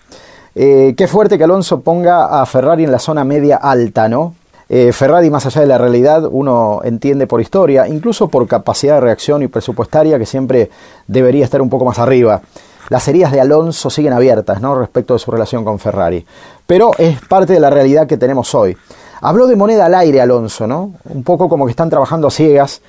Eh, 0.54 0.94
qué 0.96 1.08
fuerte 1.08 1.38
que 1.38 1.44
Alonso 1.44 1.80
ponga 1.80 2.40
a 2.40 2.46
Ferrari 2.46 2.84
en 2.84 2.92
la 2.92 2.98
zona 2.98 3.24
media 3.24 3.56
alta, 3.56 4.08
¿no? 4.08 4.34
Eh, 4.68 4.92
Ferrari, 4.92 5.30
más 5.30 5.44
allá 5.46 5.60
de 5.60 5.66
la 5.66 5.78
realidad, 5.78 6.22
uno 6.30 6.80
entiende 6.84 7.26
por 7.26 7.40
historia, 7.40 7.86
incluso 7.86 8.28
por 8.28 8.46
capacidad 8.46 8.94
de 8.94 9.00
reacción 9.00 9.42
y 9.42 9.48
presupuestaria, 9.48 10.18
que 10.18 10.26
siempre 10.26 10.70
debería 11.06 11.44
estar 11.44 11.60
un 11.60 11.68
poco 11.68 11.84
más 11.84 11.98
arriba 11.98 12.40
las 12.88 13.08
heridas 13.08 13.32
de 13.32 13.40
Alonso 13.40 13.90
siguen 13.90 14.12
abiertas 14.12 14.60
¿no? 14.60 14.74
respecto 14.74 15.14
de 15.14 15.20
su 15.20 15.30
relación 15.30 15.64
con 15.64 15.78
Ferrari. 15.78 16.24
Pero 16.66 16.92
es 16.98 17.20
parte 17.20 17.52
de 17.54 17.60
la 17.60 17.70
realidad 17.70 18.06
que 18.06 18.16
tenemos 18.16 18.54
hoy. 18.54 18.76
Habló 19.20 19.46
de 19.46 19.56
moneda 19.56 19.86
al 19.86 19.94
aire 19.94 20.20
Alonso, 20.20 20.66
¿no? 20.66 20.94
Un 21.04 21.22
poco 21.22 21.48
como 21.48 21.64
que 21.64 21.70
están 21.70 21.88
trabajando 21.88 22.28
a 22.28 22.30
ciegas 22.30 22.82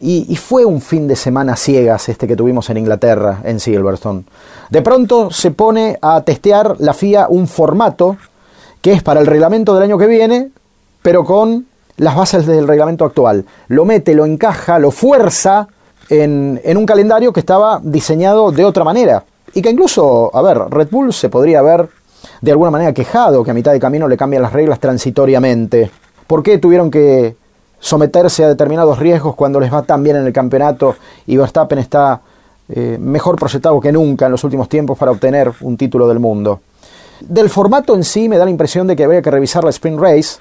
Y, 0.00 0.34
fue 0.36 0.64
un 0.64 0.80
fin 0.80 1.06
de 1.06 1.16
semana 1.16 1.54
ciegas 1.56 2.08
este 2.08 2.26
que 2.26 2.36
tuvimos 2.36 2.68
en 2.70 2.76
Inglaterra, 2.76 3.40
en 3.44 3.60
Silverstone. 3.60 4.24
De 4.68 4.82
pronto 4.82 5.30
se 5.30 5.52
pone 5.52 5.98
a 6.02 6.22
testear 6.22 6.76
la 6.80 6.92
FIA 6.92 7.26
un 7.28 7.46
formato 7.46 8.16
que 8.80 8.92
es 8.92 9.02
para 9.02 9.20
el 9.20 9.26
reglamento 9.26 9.74
del 9.74 9.84
año 9.84 9.98
que 9.98 10.06
viene, 10.06 10.50
pero 11.02 11.24
con 11.24 11.66
las 11.98 12.16
bases 12.16 12.46
del 12.46 12.66
reglamento 12.66 13.04
actual. 13.04 13.44
Lo 13.68 13.84
mete, 13.84 14.14
lo 14.14 14.26
encaja, 14.26 14.80
lo 14.80 14.90
fuerza 14.90 15.68
en 16.08 16.76
un 16.76 16.84
calendario 16.84 17.32
que 17.32 17.40
estaba 17.40 17.80
diseñado 17.82 18.50
de 18.50 18.64
otra 18.64 18.84
manera. 18.84 19.24
Y 19.54 19.62
que 19.62 19.70
incluso, 19.70 20.34
a 20.34 20.42
ver, 20.42 20.58
Red 20.70 20.88
Bull 20.90 21.12
se 21.12 21.28
podría 21.28 21.60
haber 21.60 21.88
de 22.40 22.50
alguna 22.50 22.70
manera 22.70 22.92
quejado 22.92 23.42
que 23.44 23.50
a 23.50 23.54
mitad 23.54 23.72
de 23.72 23.80
camino 23.80 24.08
le 24.08 24.16
cambian 24.16 24.42
las 24.42 24.52
reglas 24.52 24.80
transitoriamente. 24.80 25.90
¿Por 26.26 26.42
qué 26.42 26.58
tuvieron 26.58 26.90
que 26.90 27.36
someterse 27.78 28.44
a 28.44 28.48
determinados 28.48 28.98
riesgos 28.98 29.34
cuando 29.34 29.58
les 29.58 29.72
va 29.72 29.82
tan 29.82 30.02
bien 30.02 30.16
en 30.16 30.26
el 30.26 30.32
campeonato 30.32 30.94
y 31.26 31.36
Verstappen 31.36 31.80
está 31.80 32.20
eh, 32.68 32.96
mejor 33.00 33.36
proyectado 33.36 33.80
que 33.80 33.90
nunca 33.90 34.26
en 34.26 34.32
los 34.32 34.44
últimos 34.44 34.68
tiempos 34.68 34.96
para 34.96 35.10
obtener 35.10 35.52
un 35.60 35.76
título 35.76 36.08
del 36.08 36.20
mundo? 36.20 36.60
Del 37.20 37.50
formato 37.50 37.94
en 37.94 38.04
sí 38.04 38.28
me 38.28 38.38
da 38.38 38.44
la 38.44 38.50
impresión 38.50 38.86
de 38.86 38.96
que 38.96 39.04
habría 39.04 39.20
que 39.20 39.30
revisar 39.30 39.64
la 39.64 39.70
Sprint 39.70 40.00
Race, 40.00 40.38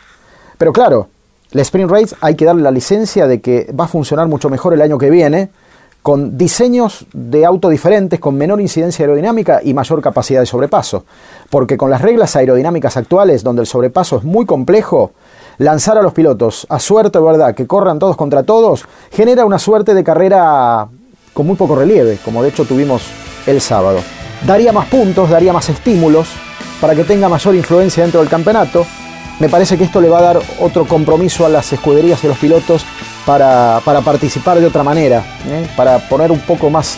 pero 0.57 0.71
claro, 0.71 1.07
la 1.51 1.63
Sprint 1.63 1.91
Race 1.91 2.15
hay 2.21 2.35
que 2.35 2.45
darle 2.45 2.61
la 2.61 2.71
licencia 2.71 3.27
de 3.27 3.41
que 3.41 3.71
va 3.77 3.85
a 3.85 3.87
funcionar 3.87 4.27
mucho 4.27 4.49
mejor 4.49 4.73
el 4.73 4.81
año 4.81 4.97
que 4.97 5.09
viene, 5.09 5.49
con 6.01 6.37
diseños 6.37 7.05
de 7.13 7.45
auto 7.45 7.69
diferentes, 7.69 8.19
con 8.19 8.35
menor 8.35 8.59
incidencia 8.59 9.03
aerodinámica 9.03 9.61
y 9.63 9.73
mayor 9.73 10.01
capacidad 10.01 10.39
de 10.39 10.45
sobrepaso. 10.45 11.05
Porque 11.49 11.77
con 11.77 11.91
las 11.91 12.01
reglas 12.01 12.35
aerodinámicas 12.35 12.97
actuales, 12.97 13.43
donde 13.43 13.61
el 13.61 13.67
sobrepaso 13.67 14.17
es 14.17 14.23
muy 14.23 14.45
complejo, 14.45 15.11
lanzar 15.57 15.97
a 15.97 16.01
los 16.01 16.13
pilotos 16.13 16.65
a 16.69 16.79
suerte, 16.79 17.19
¿verdad?, 17.19 17.53
que 17.53 17.67
corran 17.67 17.99
todos 17.99 18.17
contra 18.17 18.43
todos, 18.43 18.85
genera 19.11 19.45
una 19.45 19.59
suerte 19.59 19.93
de 19.93 20.03
carrera 20.03 20.87
con 21.33 21.45
muy 21.45 21.55
poco 21.55 21.75
relieve, 21.75 22.17
como 22.25 22.41
de 22.41 22.49
hecho 22.49 22.65
tuvimos 22.65 23.03
el 23.45 23.61
sábado. 23.61 23.99
Daría 24.45 24.71
más 24.71 24.87
puntos, 24.87 25.29
daría 25.29 25.53
más 25.53 25.69
estímulos 25.69 26.29
para 26.79 26.95
que 26.95 27.03
tenga 27.03 27.29
mayor 27.29 27.53
influencia 27.53 28.01
dentro 28.01 28.21
del 28.21 28.29
campeonato. 28.29 28.85
Me 29.39 29.49
parece 29.49 29.77
que 29.77 29.83
esto 29.83 30.01
le 30.01 30.09
va 30.09 30.19
a 30.19 30.23
dar 30.23 30.39
otro 30.59 30.85
compromiso 30.85 31.45
a 31.45 31.49
las 31.49 31.71
escuderías 31.71 32.23
y 32.23 32.27
a 32.27 32.29
los 32.31 32.39
pilotos 32.39 32.85
para, 33.25 33.81
para 33.83 34.01
participar 34.01 34.59
de 34.59 34.65
otra 34.65 34.83
manera, 34.83 35.23
¿eh? 35.47 35.67
para 35.75 35.99
poner 35.99 36.31
un 36.31 36.39
poco 36.39 36.69
más 36.69 36.97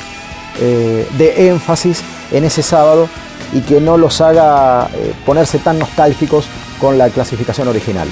eh, 0.60 1.08
de 1.18 1.50
énfasis 1.50 2.02
en 2.32 2.44
ese 2.44 2.64
sábado 2.64 3.08
y 3.54 3.62
que 3.62 3.80
no 3.80 3.98
los 3.98 4.22
haga 4.22 4.90
eh, 4.94 5.14
ponerse 5.26 5.60
tan 5.60 5.80
nostálgicos 5.80 6.46
con 6.80 6.98
la 6.98 7.10
clasificación 7.10 7.68
original. 7.68 8.08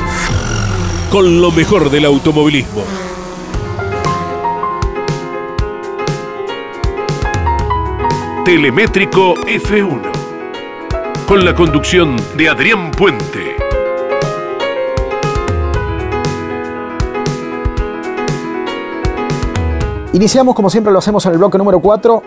con 1.12 1.42
lo 1.42 1.52
mejor 1.52 1.90
del 1.90 2.06
automovilismo. 2.06 3.09
Telemétrico 8.46 9.36
F1 9.36 10.02
con 11.28 11.44
la 11.44 11.54
conducción 11.54 12.16
de 12.38 12.50
Adrián 12.50 12.90
Puente. 12.90 13.56
Iniciamos 20.14 20.56
como 20.56 20.70
siempre 20.70 20.92
lo 20.92 21.00
hacemos 21.00 21.26
en 21.26 21.34
el 21.34 21.38
bloque 21.38 21.58
número 21.58 21.80
4, 21.82 22.24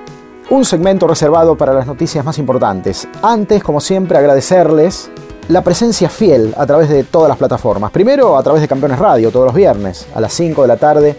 un 0.51 0.64
segmento 0.64 1.09
reservado 1.09 1.57
para 1.57 1.72
las 1.72 1.87
noticias 1.87 2.25
más 2.25 2.38
importantes. 2.38 3.09
Antes, 3.22 3.64
como 3.64 3.81
siempre, 3.81 4.18
agradecerles 4.18 5.11
la 5.48 5.62
presencia 5.62 6.09
fiel 6.09 6.55
a 6.57 6.66
través 6.66 6.90
de 6.90 7.05
todas 7.05 7.31
las 7.31 7.38
plataformas. 7.38 7.90
Primero 7.90 8.37
a 8.37 8.42
través 8.42 8.61
de 8.61 8.68
Campeones 8.68 8.98
Radio 8.98 9.31
todos 9.31 9.46
los 9.46 9.55
viernes 9.55 10.07
a 10.14 10.20
las 10.20 10.33
5 10.35 10.62
de 10.62 10.68
la 10.68 10.77
tarde 10.77 11.16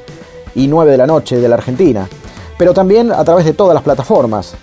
y 0.56 0.67
9 0.67 0.91
de 0.91 0.97
la 0.97 1.08
noche 1.08 1.38
de 1.38 1.49
la 1.49 1.56
Argentina. 1.56 2.08
Pero 2.58 2.73
también 2.73 3.12
a 3.12 3.23
través 3.23 3.43
de 3.43 3.53
todas 3.53 3.73
las 3.73 3.84
plataformas 3.84 4.56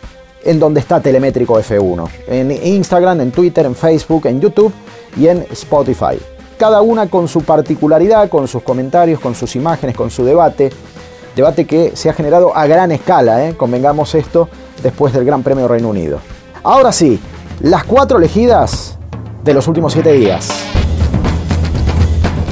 en 0.45 0.59
donde 0.59 0.81
está 0.81 1.01
Telemétrico 1.01 1.59
F1. 1.59 2.09
En 2.29 2.51
Instagram, 2.51 3.21
en 3.21 3.31
Twitter, 3.31 3.67
en 3.67 3.75
Facebook, 3.75 4.27
en 4.27 4.41
YouTube 4.41 4.73
y 5.17 5.29
en 5.29 5.47
Spotify. 5.51 6.19
Cada 6.59 6.83
una 6.83 7.09
con 7.09 7.29
su 7.29 7.43
particularidad, 7.43 8.29
con 8.29 8.47
sus 8.49 8.63
comentarios, 8.63 9.21
con 9.21 9.35
sus 9.35 9.57
imágenes, 9.57 9.97
con 9.97 10.11
su 10.11 10.25
debate. 10.25 10.71
Debate 11.35 11.67
que 11.67 11.93
se 11.95 12.11
ha 12.11 12.13
generado 12.13 12.55
a 12.57 12.67
gran 12.67 12.93
escala, 12.93 13.47
¿eh? 13.47 13.55
convengamos 13.57 14.15
esto, 14.15 14.49
después 14.83 15.13
del 15.13 15.25
Gran 15.25 15.43
Premio 15.43 15.69
Reino 15.69 15.89
Unido. 15.89 16.19
Ahora 16.63 16.93
sí, 16.93 17.19
las 17.61 17.85
cuatro 17.85 18.19
elegidas 18.19 18.99
de 19.43 19.55
los 19.55 19.67
últimos 19.69 19.93
siete 19.93 20.13
días. 20.13 20.51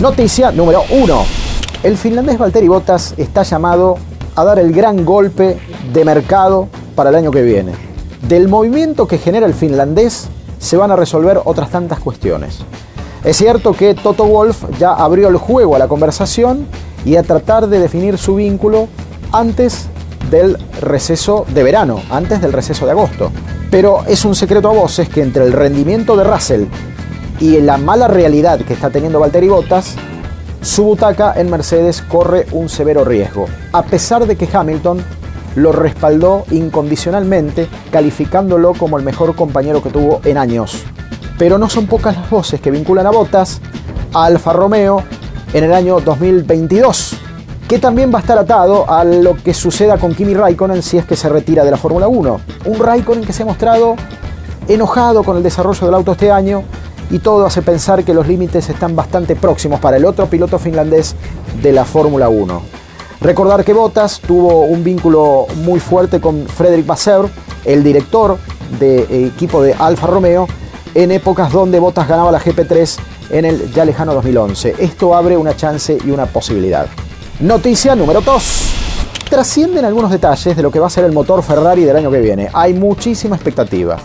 Noticia 0.01 0.53
número 0.53 0.83
uno. 0.90 1.24
El 1.83 1.96
finlandés 1.96 2.38
Valtteri 2.38 2.68
Bottas 2.68 3.14
está 3.16 3.42
llamado 3.42 3.98
a 4.37 4.44
dar 4.44 4.59
el 4.59 4.72
gran 4.72 5.05
golpe 5.05 5.59
de 5.92 6.05
mercado 6.05 6.68
para 6.99 7.11
el 7.11 7.17
año 7.17 7.31
que 7.31 7.43
viene. 7.43 7.75
Del 8.29 8.49
movimiento 8.49 9.07
que 9.07 9.19
genera 9.19 9.47
el 9.47 9.55
finlandés 9.55 10.27
se 10.59 10.77
van 10.77 10.91
a 10.91 10.97
resolver 10.97 11.41
otras 11.45 11.71
tantas 11.71 12.01
cuestiones. 12.01 12.59
Es 13.23 13.37
cierto 13.37 13.73
que 13.73 13.95
Toto 13.95 14.25
Wolf 14.25 14.65
ya 14.81 14.95
abrió 14.95 15.29
el 15.29 15.37
juego 15.37 15.77
a 15.77 15.79
la 15.79 15.87
conversación 15.87 16.67
y 17.05 17.15
a 17.15 17.23
tratar 17.23 17.69
de 17.69 17.79
definir 17.79 18.19
su 18.19 18.35
vínculo 18.35 18.89
antes 19.31 19.87
del 20.29 20.59
receso 20.81 21.47
de 21.55 21.63
verano, 21.63 22.03
antes 22.11 22.41
del 22.43 22.53
receso 22.53 22.85
de 22.85 22.91
agosto. 22.91 23.31
Pero 23.71 24.01
es 24.09 24.25
un 24.25 24.35
secreto 24.35 24.69
a 24.69 24.75
voces 24.75 25.09
que 25.09 25.23
entre 25.23 25.45
el 25.45 25.53
rendimiento 25.53 26.17
de 26.17 26.25
Russell 26.25 26.65
y 27.39 27.61
la 27.61 27.79
mala 27.79 28.09
realidad 28.09 28.59
que 28.63 28.75
está 28.75 28.91
teniendo 28.91 29.21
Valtteri 29.21 29.47
Bottas, 29.47 29.95
su 30.63 30.83
butaca 30.83 31.35
en 31.37 31.49
Mercedes 31.49 32.03
corre 32.03 32.47
un 32.51 32.69
severo 32.69 33.05
riesgo, 33.05 33.47
a 33.73 33.85
pesar 33.85 34.27
de 34.27 34.35
que 34.35 34.49
Hamilton 34.53 35.05
lo 35.59 35.73
respaldó 35.73 36.44
incondicionalmente, 36.51 37.68
calificándolo 37.90 38.75
como 38.75 38.99
el 38.99 39.05
mejor 39.05 39.35
compañero 39.35 39.83
que 39.83 39.90
tuvo 39.90 40.21
en 40.25 40.38
años. 40.38 40.85
Pero 41.38 41.59
no 41.59 41.68
son 41.68 41.87
pocas 41.87 42.16
las 42.16 42.31
voces 42.31 42.61
que 42.61 42.71
vinculan 42.71 43.07
a 43.07 43.11
Bottas 43.11 43.61
a 44.12 44.25
Alfa 44.25 44.53
Romeo 44.53 45.03
en 45.53 45.64
el 45.64 45.73
año 45.73 46.01
2022, 46.01 47.16
que 47.68 47.79
también 47.79 48.12
va 48.12 48.18
a 48.18 48.21
estar 48.21 48.38
atado 48.38 48.90
a 48.90 49.05
lo 49.05 49.35
que 49.37 49.55
suceda 49.55 49.99
con 49.99 50.14
Kimi 50.14 50.35
Raikkonen 50.35 50.83
si 50.83 50.99
es 50.99 51.05
que 51.05 51.16
se 51.16 51.29
retira 51.29 51.64
de 51.64 51.71
la 51.71 51.77
Fórmula 51.77 52.09
1. 52.09 52.40
Un 52.66 52.79
Raikkonen 52.79 53.25
que 53.25 53.33
se 53.33 53.42
ha 53.42 53.47
mostrado 53.47 53.97
enojado 54.68 55.23
con 55.23 55.37
el 55.37 55.42
desarrollo 55.42 55.87
del 55.87 55.94
auto 55.94 56.12
este 56.12 56.31
año 56.31 56.62
y 57.11 57.21
todo 57.21 57.47
hace 57.47 57.62
pensar 57.62 58.05
que 58.05 58.14
los 58.14 58.27
límites 58.27 58.68
están 58.68 58.94
bastante 58.94 59.35
próximos 59.35 59.81
para 59.81 59.97
el 59.97 60.05
otro 60.05 60.27
piloto 60.27 60.59
finlandés 60.59 61.14
de 61.62 61.73
la 61.73 61.85
Fórmula 61.85 62.29
1. 62.29 62.78
Recordar 63.21 63.65
que 63.65 63.73
Bottas 63.73 64.21
tuvo 64.21 64.63
un 64.63 64.85
vínculo 64.85 65.47
muy 65.57 65.81
fuerte 65.81 66.21
con 66.21 66.47
Frederic 66.47 66.87
Vasseur, 66.87 67.29
el 67.65 67.83
director 67.83 68.39
del 68.79 69.27
equipo 69.27 69.61
de 69.61 69.75
Alfa 69.75 70.07
Romeo, 70.07 70.47
en 70.95 71.11
épocas 71.11 71.51
donde 71.51 71.81
Bottas 71.81 72.07
ganaba 72.07 72.31
la 72.31 72.41
GP3 72.41 72.99
en 73.31 73.45
el 73.45 73.73
ya 73.73 73.85
lejano 73.85 74.15
2011. 74.15 74.77
Esto 74.79 75.17
abre 75.17 75.37
una 75.37 75.57
chance 75.57 75.99
y 76.05 76.11
una 76.11 76.27
posibilidad. 76.27 76.87
Noticia 77.41 77.97
número 77.97 78.21
2. 78.21 78.75
Trascienden 79.29 79.85
algunos 79.85 80.13
detalles 80.13 80.57
de 80.57 80.63
lo 80.63 80.71
que 80.71 80.79
va 80.79 80.87
a 80.87 80.91
ser 80.91 81.05
el 81.05 81.13
motor 81.13 81.43
Ferrari 81.43 81.85
del 81.85 81.97
año 81.97 82.11
que 82.13 82.21
viene. 82.21 82.49
Hay 82.53 82.73
muchísima 82.73 83.35
expectativa. 83.35 83.97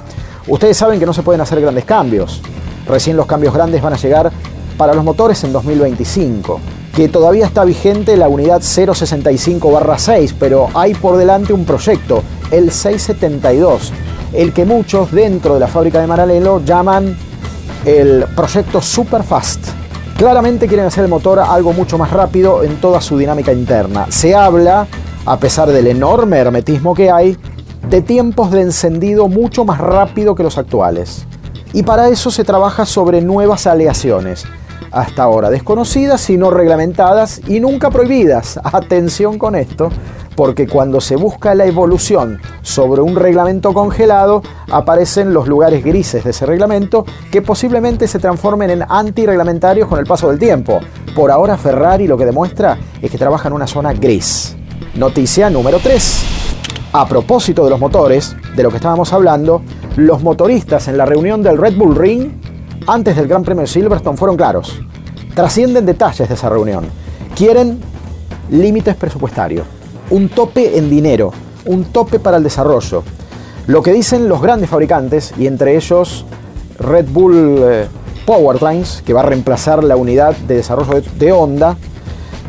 Ustedes 0.47 0.76
saben 0.76 0.99
que 0.99 1.06
no 1.06 1.13
se 1.13 1.21
pueden 1.21 1.39
hacer 1.39 1.62
grandes 1.62 1.86
cambios. 1.86 2.41
Recién 2.88 3.15
los 3.15 3.28
cambios 3.28 3.54
grandes 3.54 3.82
van 3.82 3.93
a 3.93 3.97
llegar 3.97 4.32
para 4.76 4.93
los 4.95 5.04
motores 5.04 5.43
en 5.43 5.54
2025. 5.54 6.60
Que 6.93 7.10
todavía 7.10 7.45
está 7.45 7.65
vigente 7.65 8.15
la 8.17 8.27
unidad 8.27 8.62
065-6, 8.62 10.36
pero 10.39 10.67
hay 10.75 10.93
por 10.93 11.17
delante 11.17 11.51
un 11.51 11.65
proyecto, 11.65 12.21
el 12.51 12.71
672, 12.71 13.91
el 14.34 14.53
que 14.53 14.65
muchos 14.65 15.12
dentro 15.12 15.56
de 15.56 15.60
la 15.60 15.67
fábrica 15.67 15.99
de 15.99 16.08
Maralelo 16.08 16.62
llaman 16.63 17.17
el 17.86 18.25
proyecto 18.36 18.82
Superfast. 18.82 19.65
Claramente 20.17 20.67
quieren 20.67 20.86
hacer 20.86 21.03
el 21.03 21.10
motor 21.10 21.39
algo 21.39 21.73
mucho 21.73 21.97
más 21.97 22.12
rápido 22.12 22.63
en 22.63 22.79
toda 22.79 23.01
su 23.01 23.17
dinámica 23.17 23.51
interna. 23.51 24.06
Se 24.10 24.36
habla, 24.36 24.86
a 25.25 25.38
pesar 25.38 25.69
del 25.69 25.88
enorme 25.88 26.38
hermetismo 26.38 26.93
que 26.93 27.10
hay, 27.10 27.38
de 27.89 28.01
tiempos 28.01 28.51
de 28.51 28.62
encendido 28.62 29.27
mucho 29.27 29.65
más 29.65 29.79
rápido 29.79 30.36
que 30.36 30.43
los 30.43 30.58
actuales. 30.58 31.25
Y 31.73 31.84
para 31.84 32.10
eso 32.10 32.29
se 32.29 32.43
trabaja 32.43 32.86
sobre 32.86 33.21
nuevas 33.21 33.65
aleaciones, 33.65 34.45
hasta 34.93 35.23
ahora 35.23 35.49
desconocidas 35.49 36.29
y 36.29 36.38
no 36.38 36.51
reglamentadas 36.51 37.41
y 37.47 37.60
nunca 37.60 37.89
prohibidas. 37.89 38.60
Atención 38.63 39.38
con 39.38 39.56
esto, 39.56 39.89
porque 40.36 40.67
cuando 40.67 41.01
se 41.01 41.15
busca 41.15 41.56
la 41.56 41.65
evolución 41.65 42.39
sobre 42.62 43.01
un 43.01 43.15
reglamento 43.15 43.73
congelado, 43.73 44.43
aparecen 44.71 45.34
los 45.34 45.47
lugares 45.47 45.84
grises 45.84 46.23
de 46.23 46.29
ese 46.29 46.45
reglamento 46.45 47.06
que 47.32 47.41
posiblemente 47.41 48.08
se 48.08 48.19
transformen 48.19 48.69
en 48.69 48.84
antirreglamentarios 48.88 49.88
con 49.88 49.99
el 49.99 50.06
paso 50.06 50.29
del 50.29 50.39
tiempo. 50.39 50.79
Por 51.15 51.32
ahora 51.32 51.58
Ferrari 51.58 52.08
lo 52.08 52.17
que 52.17 52.25
demuestra 52.25 52.77
es 53.01 53.12
que 53.12 53.17
trabaja 53.17 53.47
en 53.47 53.56
una 53.56 53.67
zona 53.67 53.93
gris. 53.93 54.56
Noticia 54.95 55.49
número 55.49 55.79
3. 55.79 56.23
A 56.93 57.08
propósito 57.08 57.63
de 57.63 57.71
los 57.71 57.79
motores, 57.79 58.36
de 58.56 58.62
lo 58.62 58.69
que 58.69 58.75
estábamos 58.75 59.12
hablando, 59.13 59.63
los 59.95 60.21
motoristas 60.21 60.88
en 60.88 60.97
la 60.97 61.06
reunión 61.06 61.41
del 61.41 61.58
Red 61.58 61.75
Bull 61.75 61.95
Ring, 61.95 62.32
antes 62.87 63.15
del 63.15 63.27
Gran 63.27 63.43
Premio 63.43 63.61
de 63.61 63.67
Silverstone, 63.67 64.17
fueron 64.17 64.37
claros. 64.37 64.79
Trascienden 65.35 65.85
detalles 65.85 66.27
de 66.27 66.35
esa 66.35 66.49
reunión. 66.49 66.85
Quieren 67.35 67.79
límites 68.49 68.95
presupuestarios, 68.95 69.65
un 70.09 70.29
tope 70.29 70.77
en 70.77 70.89
dinero, 70.89 71.31
un 71.65 71.85
tope 71.85 72.19
para 72.19 72.37
el 72.37 72.43
desarrollo. 72.43 73.03
Lo 73.67 73.81
que 73.81 73.93
dicen 73.93 74.27
los 74.27 74.41
grandes 74.41 74.69
fabricantes, 74.69 75.33
y 75.37 75.47
entre 75.47 75.75
ellos 75.75 76.25
Red 76.79 77.07
Bull 77.09 77.57
eh, 77.63 77.87
Powertrains, 78.25 79.01
que 79.05 79.13
va 79.13 79.21
a 79.21 79.25
reemplazar 79.25 79.83
la 79.83 79.95
unidad 79.95 80.35
de 80.35 80.55
desarrollo 80.55 81.01
de, 81.01 81.09
de 81.17 81.31
Honda, 81.31 81.77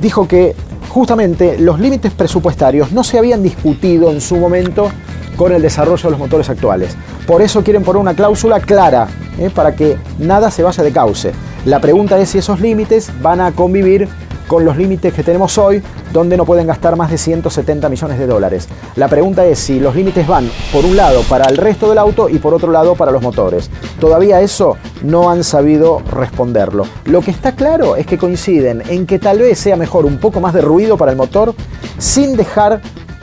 dijo 0.01 0.27
que 0.27 0.55
justamente 0.89 1.59
los 1.59 1.81
límites 1.81 2.13
presupuestarios 2.13 2.93
no 2.93 3.05
se 3.05 3.19
habían 3.19 3.43
discutido 3.43 4.11
en 4.11 4.21
su 4.21 4.37
momento 4.37 4.91
con 5.37 5.53
el 5.53 5.63
desarrollo 5.63 6.03
de 6.03 6.11
los 6.11 6.19
motores 6.19 6.49
actuales. 6.51 6.97
Por 7.27 7.43
eso 7.43 7.63
quieren 7.63 7.83
poner 7.83 8.01
una 8.01 8.15
cláusula 8.15 8.61
clara, 8.61 9.09
¿eh? 9.39 9.51
para 9.55 9.75
que 9.75 9.97
nada 10.19 10.51
se 10.51 10.63
vaya 10.63 10.83
de 10.83 10.93
cauce. 10.93 11.33
La 11.65 11.81
pregunta 11.81 12.19
es 12.19 12.31
si 12.31 12.39
esos 12.39 12.61
límites 12.61 13.11
van 13.23 13.41
a 13.41 13.53
convivir 13.53 14.09
con 14.47 14.65
los 14.65 14.77
límites 14.77 15.13
que 15.15 15.23
tenemos 15.23 15.57
hoy, 15.59 15.83
donde 16.13 16.37
no 16.37 16.45
pueden 16.45 16.67
gastar 16.67 16.97
más 16.97 17.11
de 17.11 17.19
170 17.19 17.89
millones 17.89 18.19
de 18.19 18.27
dólares. 18.27 18.69
La 18.97 19.09
pregunta 19.09 19.45
es 19.47 19.59
si 19.59 19.81
los 19.81 19.97
límites 19.97 20.27
van, 20.27 20.49
por 20.73 20.85
un 20.85 20.97
lado, 20.97 21.23
para 21.23 21.47
el 21.47 21.57
resto 21.57 21.89
del 21.89 21.99
auto 21.99 22.29
y 22.29 22.39
por 22.39 22.55
otro 22.55 22.71
lado, 22.71 22.95
para 22.95 23.11
los 23.11 23.23
motores. 23.23 23.71
Todavía 23.99 24.41
eso 24.41 24.77
no 25.03 25.31
han 25.31 25.45
sabido 25.45 26.01
responderlo. 26.11 26.87
Lo 27.07 27.21
que 27.21 27.31
está 27.31 27.53
claro 27.53 27.97
es 27.97 28.07
que 28.07 28.19
coinciden 28.19 28.83
en 28.89 29.07
que 29.07 29.19
tal 29.19 29.39
vez 29.39 29.59
sea 29.59 29.77
mejor 29.77 30.05
un 30.05 30.19
poco 30.19 30.41
más 30.41 30.55
de 30.55 30.61
ruido 30.61 30.97
para 30.97 31.11
el 31.11 31.17
motor 31.17 31.55
sin 31.99 32.37
dejar 32.37 32.81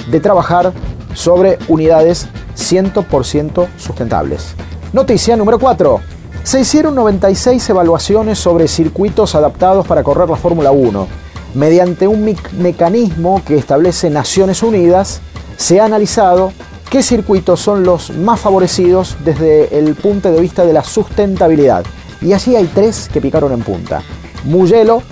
de 0.09 0.19
trabajar 0.19 0.73
sobre 1.13 1.59
unidades 1.67 2.27
100% 2.57 3.67
sustentables. 3.77 4.55
Noticia 4.93 5.37
número 5.37 5.57
4. 5.57 6.01
Se 6.43 6.59
hicieron 6.59 6.95
96 6.95 7.69
evaluaciones 7.69 8.37
sobre 8.37 8.67
circuitos 8.67 9.35
adaptados 9.35 9.87
para 9.87 10.03
correr 10.03 10.29
la 10.29 10.35
Fórmula 10.35 10.71
1. 10.71 11.07
Mediante 11.53 12.07
un 12.07 12.25
me 12.25 12.35
mecanismo 12.57 13.41
que 13.45 13.55
establece 13.55 14.09
Naciones 14.09 14.61
Unidas, 14.61 15.21
se 15.55 15.79
ha 15.79 15.85
analizado 15.85 16.51
qué 16.89 17.01
circuitos 17.03 17.61
son 17.61 17.83
los 17.83 18.09
más 18.17 18.41
favorecidos 18.41 19.15
desde 19.23 19.79
el 19.79 19.95
punto 19.95 20.29
de 20.29 20.41
vista 20.41 20.65
de 20.65 20.73
la 20.73 20.83
sustentabilidad. 20.83 21.85
Y 22.21 22.33
allí 22.33 22.57
hay 22.57 22.65
tres 22.65 23.09
que 23.13 23.21
picaron 23.21 23.53
en 23.53 23.63
punta. 23.63 24.01
Mugello, 24.43 25.03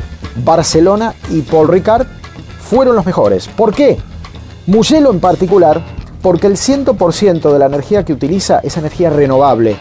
Barcelona 0.43 1.13
y 1.29 1.41
Paul 1.41 1.69
Ricard 1.69 2.05
fueron 2.59 2.97
los 2.97 3.05
mejores. 3.05 3.47
¿Por 3.47 3.73
qué? 3.73 3.97
Mugello 4.67 5.09
en 5.09 5.21
particular, 5.21 5.81
porque 6.21 6.47
el 6.47 6.55
100% 6.55 7.51
de 7.51 7.59
la 7.59 7.65
energía 7.65 8.03
que 8.03 8.13
utiliza 8.13 8.59
es 8.59 8.77
energía 8.77 9.09
renovable 9.09 9.77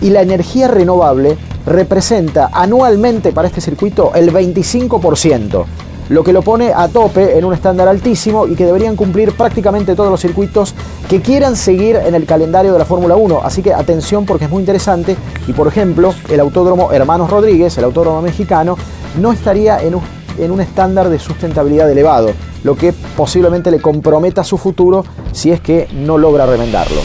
y 0.00 0.10
la 0.10 0.22
energía 0.22 0.68
renovable 0.68 1.36
representa 1.66 2.50
anualmente 2.52 3.32
para 3.32 3.48
este 3.48 3.60
circuito 3.60 4.12
el 4.14 4.32
25%, 4.32 5.64
lo 6.10 6.22
que 6.24 6.32
lo 6.32 6.42
pone 6.42 6.72
a 6.74 6.88
tope 6.88 7.38
en 7.38 7.44
un 7.44 7.54
estándar 7.54 7.88
altísimo 7.88 8.46
y 8.46 8.54
que 8.54 8.66
deberían 8.66 8.96
cumplir 8.96 9.32
prácticamente 9.32 9.94
todos 9.94 10.10
los 10.10 10.20
circuitos 10.20 10.74
que 11.08 11.22
quieran 11.22 11.56
seguir 11.56 11.96
en 11.96 12.14
el 12.14 12.26
calendario 12.26 12.72
de 12.72 12.78
la 12.78 12.84
Fórmula 12.84 13.16
1. 13.16 13.40
Así 13.42 13.62
que 13.62 13.72
atención 13.72 14.26
porque 14.26 14.44
es 14.44 14.50
muy 14.50 14.60
interesante 14.60 15.16
y 15.48 15.52
por 15.52 15.66
ejemplo 15.66 16.14
el 16.28 16.40
Autódromo 16.40 16.92
Hermanos 16.92 17.30
Rodríguez, 17.30 17.76
el 17.78 17.84
Autódromo 17.84 18.20
mexicano, 18.20 18.76
no 19.18 19.32
estaría 19.32 19.80
en 19.80 19.94
un, 19.94 20.02
en 20.38 20.50
un 20.50 20.60
estándar 20.60 21.08
de 21.08 21.18
sustentabilidad 21.18 21.90
elevado, 21.90 22.30
lo 22.62 22.76
que 22.76 22.92
posiblemente 22.92 23.70
le 23.70 23.80
comprometa 23.80 24.44
su 24.44 24.58
futuro 24.58 25.04
si 25.32 25.50
es 25.50 25.60
que 25.60 25.88
no 25.92 26.18
logra 26.18 26.46
remendarlo. 26.46 27.00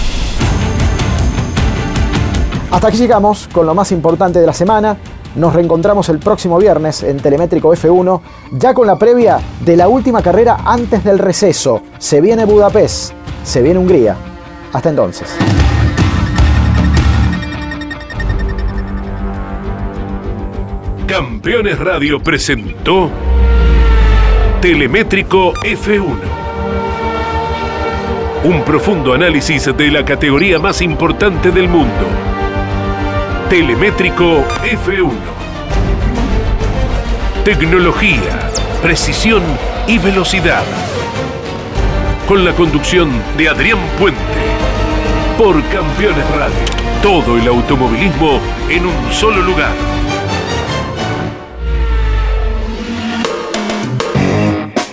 Hasta 2.72 2.88
aquí 2.88 2.98
llegamos 2.98 3.48
con 3.52 3.65
lo 3.65 3.74
más 3.74 3.92
importante 3.92 4.39
de 4.39 4.46
la 4.46 4.54
semana. 4.54 4.98
Nos 5.36 5.54
reencontramos 5.54 6.10
el 6.10 6.20
próximo 6.20 6.58
viernes 6.58 7.04
en 7.04 7.18
Telemétrico 7.18 7.74
F1, 7.74 8.22
ya 8.54 8.74
con 8.74 8.88
la 8.88 8.98
previa 8.98 9.39
de 9.63 9.76
la 9.76 9.88
última 9.88 10.22
carrera 10.22 10.58
antes 10.65 11.04
del 11.04 11.20
receso. 11.20 11.82
Se 11.98 12.22
viene 12.22 12.46
Budapest, 12.46 13.13
se 13.44 13.62
viene 13.62 13.80
Hungría. 13.80 14.15
Hasta 14.72 14.89
entonces. 14.89 15.28
Campeones 21.10 21.80
Radio 21.80 22.19
presentó 22.19 23.10
Telemétrico 24.62 25.54
F1. 25.56 26.06
Un 28.43 28.63
profundo 28.63 29.15
análisis 29.15 29.76
de 29.76 29.89
la 29.89 30.06
categoría 30.06 30.60
más 30.60 30.84
importante 30.84 31.50
del 31.50 31.67
mundo. 31.67 32.06
Telemétrico 33.50 34.45
F1. 34.62 35.12
Tecnología, 37.43 38.52
precisión 38.84 39.41
y 39.88 39.98
velocidad. 39.98 40.63
Con 42.28 42.45
la 42.45 42.54
conducción 42.54 43.10
de 43.36 43.50
Adrián 43.50 43.80
Puente. 43.98 44.22
Por 45.39 45.56
Campeones 45.69 46.30
Radio. 46.30 47.02
Todo 47.02 47.36
el 47.36 47.48
automovilismo 47.48 48.39
en 48.69 48.86
un 48.86 49.12
solo 49.12 49.41
lugar. 49.41 49.88